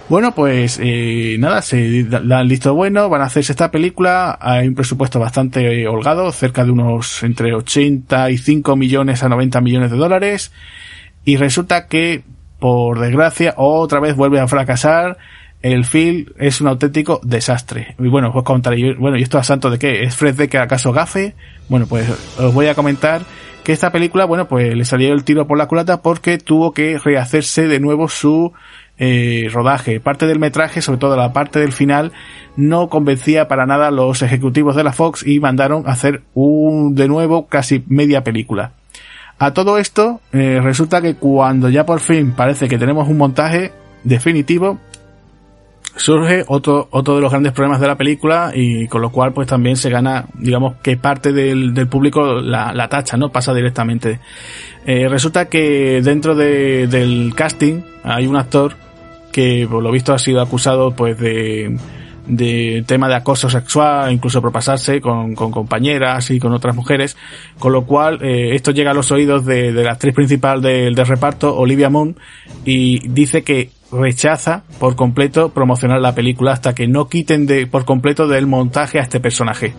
Bueno, 0.07 0.33
pues 0.33 0.79
eh, 0.81 1.35
nada, 1.37 1.61
se 1.61 2.05
dan 2.05 2.47
listo 2.47 2.73
bueno, 2.73 3.09
van 3.09 3.21
a 3.21 3.25
hacerse 3.25 3.51
esta 3.51 3.69
película, 3.69 4.39
hay 4.41 4.67
un 4.67 4.73
presupuesto 4.73 5.19
bastante 5.19 5.87
holgado, 5.87 6.31
cerca 6.31 6.63
de 6.63 6.71
unos 6.71 7.21
entre 7.21 7.53
85 7.53 8.75
millones 8.75 9.21
a 9.21 9.29
90 9.29 9.61
millones 9.61 9.91
de 9.91 9.97
dólares, 9.97 10.51
y 11.25 11.37
resulta 11.37 11.85
que 11.87 12.23
por 12.59 12.99
desgracia, 12.99 13.53
otra 13.57 13.99
vez 13.99 14.15
vuelve 14.15 14.39
a 14.39 14.47
fracasar. 14.47 15.17
El 15.61 15.83
film 15.83 16.27
es 16.37 16.61
un 16.61 16.67
auténtico 16.67 17.19
desastre. 17.23 17.95
Y 17.99 18.07
bueno, 18.07 18.31
os 18.33 18.43
contaré, 18.43 18.93
bueno, 18.93 19.17
¿y 19.17 19.23
esto 19.23 19.37
a 19.37 19.43
santo 19.43 19.69
de 19.69 19.77
qué? 19.77 20.03
¿Es 20.03 20.15
Fred 20.15 20.35
Decker 20.35 20.61
acaso 20.61 20.93
gafe? 20.93 21.35
Bueno, 21.67 21.85
pues 21.85 22.09
os 22.37 22.53
voy 22.53 22.67
a 22.67 22.75
comentar 22.75 23.23
que 23.63 23.73
esta 23.73 23.91
película, 23.91 24.25
bueno, 24.25 24.47
pues 24.47 24.73
le 24.73 24.85
salió 24.85 25.13
el 25.13 25.23
tiro 25.23 25.47
por 25.47 25.57
la 25.57 25.67
culata 25.67 26.01
porque 26.01 26.37
tuvo 26.37 26.71
que 26.73 26.97
rehacerse 26.97 27.67
de 27.67 27.79
nuevo 27.79 28.07
su 28.07 28.53
eh, 28.97 29.49
rodaje. 29.51 29.99
Parte 29.99 30.27
del 30.27 30.39
metraje, 30.39 30.81
sobre 30.81 30.99
todo 30.99 31.17
la 31.17 31.33
parte 31.33 31.59
del 31.59 31.73
final, 31.73 32.11
no 32.55 32.89
convencía 32.89 33.47
para 33.47 33.65
nada 33.65 33.87
a 33.87 33.91
los 33.91 34.21
ejecutivos 34.21 34.75
de 34.75 34.83
la 34.83 34.93
Fox 34.93 35.25
y 35.25 35.39
mandaron 35.39 35.87
a 35.87 35.91
hacer 35.91 36.23
un, 36.33 36.95
de 36.95 37.07
nuevo 37.07 37.47
casi 37.47 37.83
media 37.87 38.23
película. 38.23 38.73
A 39.39 39.53
todo 39.53 39.77
esto, 39.77 40.19
eh, 40.33 40.59
resulta 40.61 41.01
que 41.01 41.15
cuando 41.15 41.69
ya 41.69 41.85
por 41.85 42.01
fin 42.01 42.33
parece 42.33 42.67
que 42.67 42.77
tenemos 42.77 43.07
un 43.07 43.17
montaje 43.17 43.71
definitivo, 44.03 44.77
surge 45.95 46.43
otro, 46.47 46.89
otro 46.91 47.15
de 47.15 47.21
los 47.21 47.31
grandes 47.31 47.53
problemas 47.53 47.79
de 47.79 47.87
la 47.87 47.95
película 47.95 48.51
y 48.53 48.87
con 48.87 49.01
lo 49.01 49.11
cual 49.11 49.31
pues 49.31 49.47
también 49.47 49.77
se 49.77 49.89
gana, 49.89 50.25
digamos 50.33 50.75
que 50.83 50.97
parte 50.97 51.31
del, 51.31 51.73
del 51.73 51.87
público 51.87 52.41
la, 52.41 52.73
la, 52.73 52.89
tacha, 52.89 53.15
¿no? 53.15 53.31
Pasa 53.31 53.53
directamente. 53.53 54.19
Eh, 54.85 55.07
resulta 55.07 55.45
que 55.45 56.01
dentro 56.01 56.35
de, 56.35 56.87
del 56.87 57.33
casting 57.33 57.81
hay 58.03 58.27
un 58.27 58.35
actor 58.35 58.75
que 59.31 59.67
por 59.69 59.81
lo 59.81 59.91
visto 59.91 60.13
ha 60.13 60.19
sido 60.19 60.41
acusado 60.41 60.91
pues 60.91 61.17
de 61.17 61.77
de 62.29 62.83
tema 62.87 63.09
de 63.09 63.15
acoso 63.15 63.49
sexual, 63.49 64.11
incluso 64.11 64.41
propasarse 64.41 65.01
con, 65.01 65.35
con 65.35 65.51
compañeras 65.51 66.29
y 66.29 66.39
con 66.39 66.53
otras 66.53 66.75
mujeres, 66.75 67.17
con 67.57 67.73
lo 67.73 67.85
cual 67.85 68.23
eh, 68.23 68.55
esto 68.55 68.71
llega 68.71 68.91
a 68.91 68.93
los 68.93 69.11
oídos 69.11 69.45
de, 69.45 69.73
de 69.73 69.83
la 69.83 69.93
actriz 69.93 70.13
principal 70.13 70.61
del, 70.61 70.95
del 70.95 71.07
reparto, 71.07 71.55
Olivia 71.55 71.89
Munn, 71.89 72.15
y 72.63 73.07
dice 73.09 73.43
que 73.43 73.71
rechaza 73.91 74.63
por 74.79 74.95
completo 74.95 75.49
promocionar 75.49 75.99
la 75.99 76.13
película 76.13 76.51
hasta 76.53 76.75
que 76.75 76.87
no 76.87 77.09
quiten 77.09 77.47
de, 77.47 77.67
por 77.67 77.85
completo 77.85 78.27
del 78.27 78.47
montaje 78.47 78.99
a 78.99 79.03
este 79.03 79.19
personaje. 79.19 79.73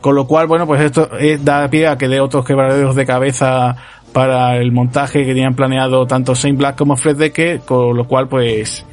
Con 0.00 0.14
lo 0.14 0.26
cual, 0.26 0.46
bueno, 0.46 0.66
pues 0.66 0.80
esto 0.80 1.16
es, 1.18 1.44
da 1.44 1.68
pie 1.68 1.86
a 1.86 1.96
que 1.96 2.08
dé 2.08 2.20
otros 2.20 2.44
quebraderos 2.44 2.96
de 2.96 3.06
cabeza 3.06 3.76
para 4.12 4.56
el 4.56 4.72
montaje 4.72 5.20
que 5.20 5.34
tenían 5.34 5.54
planeado 5.54 6.06
tanto 6.06 6.34
Saint 6.34 6.58
Black 6.58 6.76
como 6.76 6.96
Fred 6.96 7.16
Decker, 7.16 7.60
con 7.60 7.96
lo 7.96 8.06
cual, 8.06 8.28
pues, 8.28 8.84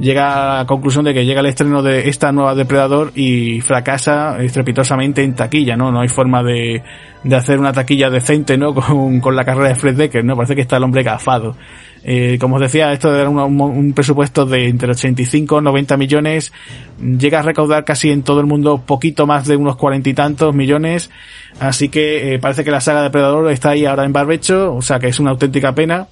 llega 0.00 0.54
a 0.54 0.58
la 0.58 0.66
conclusión 0.66 1.04
de 1.04 1.14
que 1.14 1.24
llega 1.24 1.40
el 1.40 1.46
estreno 1.46 1.82
de 1.82 2.08
esta 2.08 2.32
nueva 2.32 2.54
Depredador 2.54 3.12
y 3.14 3.60
fracasa 3.60 4.42
estrepitosamente 4.42 5.22
en 5.22 5.34
taquilla, 5.34 5.76
¿no? 5.76 5.92
No 5.92 6.00
hay 6.00 6.08
forma 6.08 6.42
de, 6.42 6.82
de 7.22 7.36
hacer 7.36 7.58
una 7.58 7.72
taquilla 7.72 8.10
decente, 8.10 8.56
¿no? 8.56 8.74
Con, 8.80 9.20
con 9.20 9.36
la 9.36 9.44
carrera 9.44 9.68
de 9.68 9.74
Fred 9.74 9.96
Decker, 9.96 10.24
¿no? 10.24 10.34
Parece 10.36 10.54
que 10.54 10.62
está 10.62 10.78
el 10.78 10.84
hombre 10.84 11.02
gafado. 11.02 11.54
Eh, 12.02 12.38
como 12.40 12.56
os 12.56 12.62
decía, 12.62 12.92
esto 12.92 13.14
era 13.14 13.28
un, 13.28 13.38
un, 13.60 13.92
presupuesto 13.92 14.46
de 14.46 14.68
entre 14.68 14.90
85 14.90 15.58
y 15.58 15.62
90 15.62 15.96
millones. 15.98 16.52
Llega 16.98 17.40
a 17.40 17.42
recaudar 17.42 17.84
casi 17.84 18.10
en 18.10 18.22
todo 18.22 18.40
el 18.40 18.46
mundo 18.46 18.82
poquito 18.86 19.26
más 19.26 19.46
de 19.46 19.56
unos 19.56 19.76
cuarenta 19.76 20.08
y 20.08 20.14
tantos 20.14 20.54
millones. 20.54 21.10
Así 21.58 21.90
que 21.90 22.34
eh, 22.34 22.38
parece 22.38 22.64
que 22.64 22.70
la 22.70 22.80
saga 22.80 23.02
Depredador 23.02 23.50
está 23.50 23.70
ahí 23.70 23.84
ahora 23.84 24.04
en 24.04 24.12
barbecho, 24.12 24.74
o 24.74 24.82
sea 24.82 24.98
que 24.98 25.08
es 25.08 25.20
una 25.20 25.32
auténtica 25.32 25.74
pena. 25.74 26.08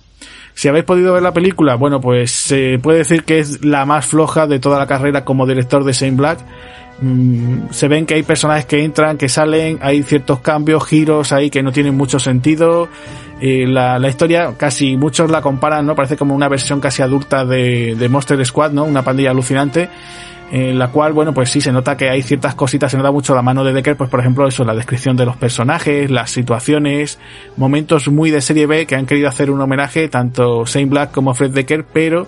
Si 0.59 0.67
habéis 0.67 0.87
podido 0.87 1.13
ver 1.13 1.23
la 1.23 1.33
película, 1.33 1.77
bueno, 1.77 2.01
pues 2.01 2.33
se 2.33 2.81
puede 2.83 2.99
decir 2.99 3.23
que 3.23 3.39
es 3.39 3.65
la 3.65 3.85
más 3.85 4.07
floja 4.07 4.49
de 4.49 4.59
toda 4.59 4.77
la 4.77 4.89
carrera 4.89 5.25
como 5.25 5.47
director 5.47 5.85
de 5.85 5.95
Saint 5.95 6.17
Black. 6.17 6.41
Mm, 7.01 7.71
se 7.71 7.87
ven 7.87 8.07
que 8.07 8.15
hay 8.15 8.25
personajes 8.25 8.67
que 8.67 8.83
entran, 8.83 9.19
que 9.19 9.29
salen, 9.29 9.79
hay 9.81 10.03
ciertos 10.03 10.41
cambios, 10.41 10.85
giros 10.85 11.31
ahí 11.31 11.49
que 11.49 11.63
no 11.63 11.71
tienen 11.71 11.97
mucho 11.97 12.19
sentido. 12.19 12.89
Eh, 13.41 13.69
la, 13.69 14.01
la, 14.01 14.09
historia 14.09 14.55
casi 14.57 14.97
muchos 14.97 15.31
la 15.31 15.43
comparan, 15.43 15.87
¿no? 15.87 15.95
Parece 15.95 16.17
como 16.17 16.35
una 16.35 16.49
versión 16.49 16.81
casi 16.81 17.03
adulta 17.03 17.45
de, 17.45 17.95
de 17.95 18.09
Monster 18.09 18.45
Squad, 18.45 18.73
¿no? 18.73 18.83
Una 18.83 19.03
pandilla 19.03 19.31
alucinante 19.31 19.89
en 20.51 20.79
la 20.79 20.89
cual, 20.89 21.13
bueno, 21.13 21.35
pues 21.35 21.51
sí, 21.51 21.61
se 21.61 21.73
nota 21.73 21.97
que 21.97 22.09
hay 22.09 22.23
ciertas 22.23 22.55
cositas, 22.55 22.91
se 22.91 22.97
nota 22.97 23.11
mucho 23.11 23.35
la 23.35 23.43
mano 23.43 23.65
de 23.65 23.73
Decker, 23.73 23.97
pues 23.97 24.09
por 24.09 24.21
ejemplo 24.21 24.47
eso, 24.49 24.65
la 24.65 24.75
descripción 24.75 25.17
de 25.17 25.27
los 25.27 25.37
personajes, 25.37 26.11
las 26.11 26.31
situaciones, 26.31 27.19
momentos 27.57 28.09
muy 28.09 28.31
de 28.31 28.41
serie 28.41 28.67
B 28.67 28.87
que 28.87 28.97
han 28.97 29.07
querido 29.07 29.29
hacer 29.29 29.51
un 29.51 29.61
homenaje 29.61 30.09
tanto 30.09 30.65
Shane 30.65 30.87
Black 30.87 31.11
como 31.13 31.35
Fred 31.35 31.51
Decker, 31.51 31.85
pero 31.93 32.27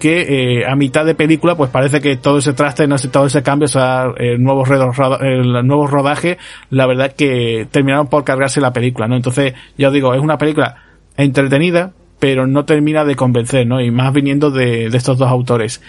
que 0.00 0.60
eh, 0.60 0.66
a 0.66 0.74
mitad 0.76 1.04
de 1.04 1.14
película 1.14 1.56
pues 1.56 1.70
parece 1.70 2.00
que 2.00 2.16
todo 2.16 2.38
ese 2.38 2.54
traste, 2.54 2.86
no 2.86 2.98
sé, 2.98 3.08
todo 3.08 3.26
ese 3.26 3.42
cambio, 3.42 3.66
o 3.66 3.68
sea, 3.68 4.06
el 4.16 4.42
nuevo, 4.42 4.64
el 5.20 5.66
nuevo 5.66 5.86
rodaje, 5.86 6.38
la 6.70 6.86
verdad 6.86 7.12
que 7.12 7.68
terminaron 7.70 8.08
por 8.08 8.24
cargarse 8.24 8.60
la 8.60 8.72
película, 8.72 9.06
¿no? 9.06 9.16
Entonces, 9.16 9.54
ya 9.76 9.88
os 9.88 9.94
digo, 9.94 10.14
es 10.14 10.20
una 10.20 10.38
película 10.38 10.76
entretenida, 11.16 11.92
pero 12.18 12.46
no 12.46 12.64
termina 12.64 13.04
de 13.04 13.14
convencer, 13.14 13.66
¿no? 13.66 13.80
Y 13.80 13.90
más 13.90 14.12
viniendo 14.12 14.50
de, 14.50 14.88
de 14.88 14.96
estos 14.96 15.18
dos 15.18 15.28
autores. 15.28 15.82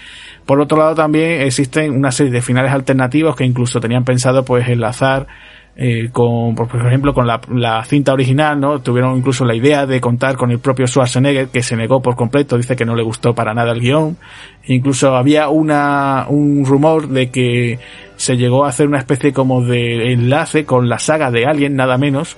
Por 0.46 0.60
otro 0.60 0.78
lado, 0.78 0.96
también 0.96 1.42
existen 1.42 1.92
una 1.96 2.12
serie 2.12 2.32
de 2.32 2.42
finales 2.42 2.72
alternativos 2.72 3.36
que 3.36 3.46
incluso 3.46 3.80
tenían 3.80 4.04
pensado 4.04 4.44
pues 4.44 4.68
enlazar 4.68 5.28
eh, 5.76 6.10
con, 6.12 6.54
por 6.54 6.68
ejemplo, 6.86 7.14
con 7.14 7.26
la, 7.26 7.40
la, 7.50 7.84
cinta 7.86 8.12
original, 8.12 8.60
¿no? 8.60 8.82
Tuvieron 8.82 9.18
incluso 9.18 9.46
la 9.46 9.56
idea 9.56 9.86
de 9.86 10.02
contar 10.02 10.36
con 10.36 10.52
el 10.52 10.60
propio 10.60 10.86
Schwarzenegger, 10.86 11.48
que 11.48 11.64
se 11.64 11.78
negó 11.78 12.02
por 12.02 12.18
completo, 12.18 12.58
dice 12.58 12.76
que 12.76 12.86
no 12.86 12.94
le 12.94 13.04
gustó 13.04 13.34
para 13.34 13.54
nada 13.54 13.72
el 13.72 13.80
guion. 13.80 14.18
Incluso 14.66 15.16
había 15.16 15.48
una, 15.48 16.26
un 16.28 16.66
rumor 16.66 17.08
de 17.08 17.30
que 17.30 17.80
se 18.18 18.36
llegó 18.36 18.66
a 18.66 18.70
hacer 18.70 18.88
una 18.88 19.00
especie 19.00 19.32
como 19.32 19.64
de 19.64 20.12
enlace 20.12 20.66
con 20.66 20.90
la 20.90 21.00
saga 21.00 21.32
de 21.32 21.46
Alien, 21.46 21.76
nada 21.78 21.98
menos, 21.98 22.36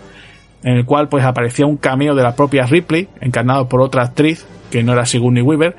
en 0.63 0.77
el 0.77 0.85
cual 0.85 1.09
pues 1.09 1.25
aparecía 1.25 1.65
un 1.65 1.77
cameo 1.77 2.13
de 2.13 2.23
la 2.23 2.35
propia 2.35 2.67
Ripley, 2.67 3.09
encarnado 3.19 3.67
por 3.67 3.81
otra 3.81 4.03
actriz, 4.03 4.45
que 4.69 4.83
no 4.83 4.93
era 4.93 5.05
Sigourney 5.07 5.41
Weaver, 5.41 5.75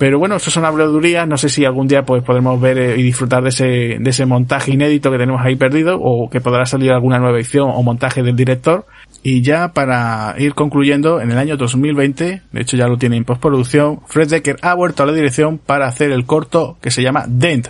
pero 0.00 0.18
bueno, 0.18 0.36
eso 0.36 0.50
son 0.50 0.64
habladurías, 0.64 1.28
no 1.28 1.36
sé 1.36 1.50
si 1.50 1.66
algún 1.66 1.86
día 1.86 2.06
pues 2.06 2.22
podremos 2.22 2.58
ver 2.58 2.78
eh, 2.78 2.94
y 2.96 3.02
disfrutar 3.02 3.42
de 3.42 3.50
ese, 3.50 3.64
de 4.00 4.08
ese 4.08 4.24
montaje 4.24 4.70
inédito 4.70 5.10
que 5.10 5.18
tenemos 5.18 5.42
ahí 5.44 5.56
perdido, 5.56 5.98
o 6.00 6.30
que 6.30 6.40
podrá 6.40 6.64
salir 6.64 6.90
alguna 6.90 7.18
nueva 7.18 7.36
edición 7.36 7.68
o 7.70 7.82
montaje 7.82 8.22
del 8.22 8.34
director. 8.34 8.86
Y 9.22 9.42
ya 9.42 9.74
para 9.74 10.36
ir 10.38 10.54
concluyendo, 10.54 11.20
en 11.20 11.30
el 11.30 11.36
año 11.36 11.58
2020, 11.58 12.42
de 12.50 12.60
hecho 12.62 12.78
ya 12.78 12.86
lo 12.86 12.96
tiene 12.96 13.18
en 13.18 13.26
postproducción, 13.26 14.00
Fred 14.06 14.30
Decker 14.30 14.56
ha 14.62 14.72
vuelto 14.72 15.02
a 15.02 15.06
la 15.06 15.12
dirección 15.12 15.58
para 15.58 15.86
hacer 15.86 16.12
el 16.12 16.24
corto 16.24 16.78
que 16.80 16.90
se 16.90 17.02
llama 17.02 17.26
Dent. 17.28 17.68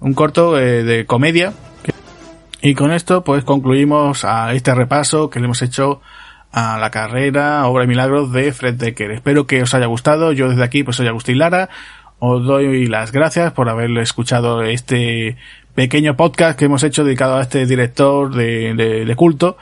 Un 0.00 0.12
corto 0.12 0.58
eh, 0.58 0.84
de 0.84 1.06
comedia. 1.06 1.54
Y 2.60 2.74
con 2.74 2.92
esto 2.92 3.24
pues 3.24 3.42
concluimos 3.42 4.26
a 4.26 4.52
este 4.52 4.74
repaso 4.74 5.30
que 5.30 5.40
le 5.40 5.46
hemos 5.46 5.62
hecho 5.62 6.02
a 6.54 6.78
la 6.78 6.90
carrera 6.90 7.66
Obra 7.66 7.82
y 7.82 7.88
Milagros 7.88 8.32
de 8.32 8.52
Fred 8.52 8.74
Decker. 8.74 9.10
Espero 9.10 9.46
que 9.46 9.62
os 9.62 9.74
haya 9.74 9.86
gustado. 9.86 10.32
Yo 10.32 10.48
desde 10.48 10.62
aquí, 10.62 10.84
pues 10.84 10.96
soy 10.96 11.08
Agustín 11.08 11.38
Lara. 11.38 11.68
Os 12.20 12.46
doy 12.46 12.86
las 12.86 13.10
gracias 13.10 13.52
por 13.52 13.68
haber 13.68 13.90
escuchado 13.98 14.62
este 14.62 15.36
pequeño 15.74 16.16
podcast 16.16 16.56
que 16.56 16.66
hemos 16.66 16.84
hecho 16.84 17.02
dedicado 17.02 17.36
a 17.36 17.42
este 17.42 17.66
director 17.66 18.32
de, 18.32 19.12
culto. 19.16 19.58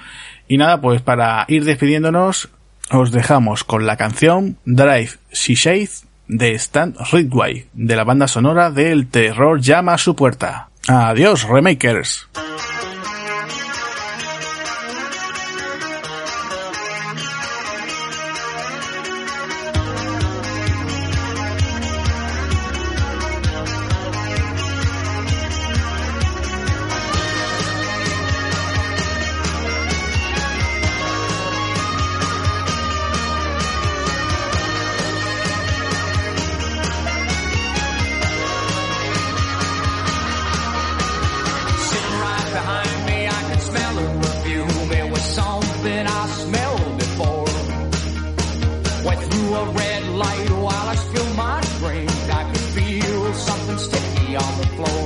Y 0.46 0.59
nada, 0.59 0.83
pues 0.83 1.00
para 1.00 1.46
ir 1.48 1.64
despidiéndonos, 1.64 2.50
os 2.90 3.11
dejamos 3.11 3.64
con 3.64 3.87
la 3.87 3.96
canción 3.96 4.59
Drive 4.66 5.12
She 5.33 5.55
Shade 5.55 5.88
de 6.28 6.52
Stan 6.52 6.94
Ridgway, 7.11 7.68
de 7.72 7.96
la 7.96 8.05
banda 8.05 8.28
sonora 8.28 8.70
del 8.70 9.07
Terror 9.07 9.62
llama 9.62 9.94
a 9.94 9.98
su 9.98 10.14
puerta. 10.14 10.68
Adiós, 10.88 11.44
remakers. 11.44 12.28
something 53.35 53.79
sticky 53.79 54.37
on 54.37 54.59
the 54.61 54.66
floor. 54.77 55.02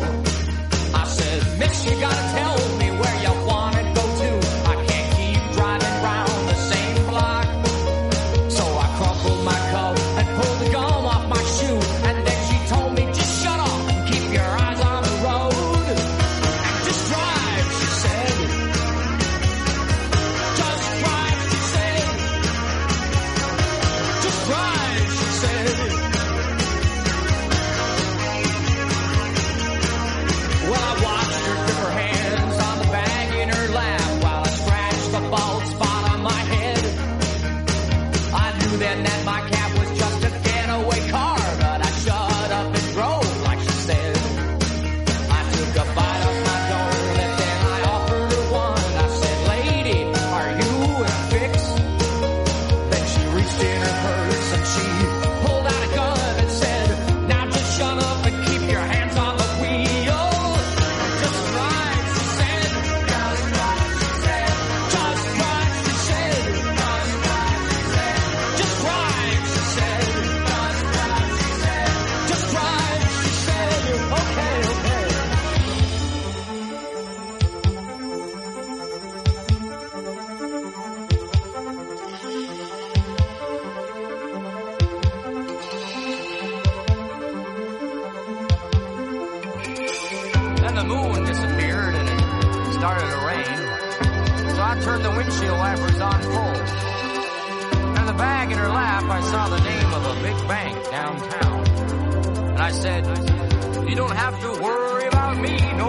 me, 105.47 105.59
you. 105.79 105.89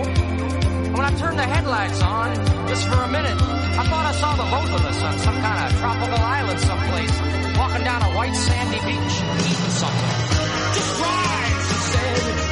When 0.94 1.06
I 1.06 1.12
turned 1.18 1.38
the 1.38 1.44
headlights 1.44 2.02
on, 2.02 2.36
just 2.68 2.88
for 2.88 2.96
a 2.96 3.08
minute, 3.08 3.40
I 3.82 3.84
thought 3.90 4.06
I 4.06 4.14
saw 4.14 4.36
the 4.36 4.48
both 4.56 4.72
of 4.80 4.86
us 4.86 5.04
on 5.04 5.20
some 5.20 5.38
kind 5.42 5.60
of 5.66 5.80
tropical 5.80 6.20
island 6.20 6.60
someplace, 6.60 7.16
walking 7.58 7.84
down 7.84 8.02
a 8.02 8.12
white 8.18 8.36
sandy 8.36 8.80
beach, 8.86 9.16
eating 9.52 9.74
something. 9.82 10.16
Just 10.74 11.02
rise, 11.02 11.68
she 11.70 11.78
said. 11.92 12.47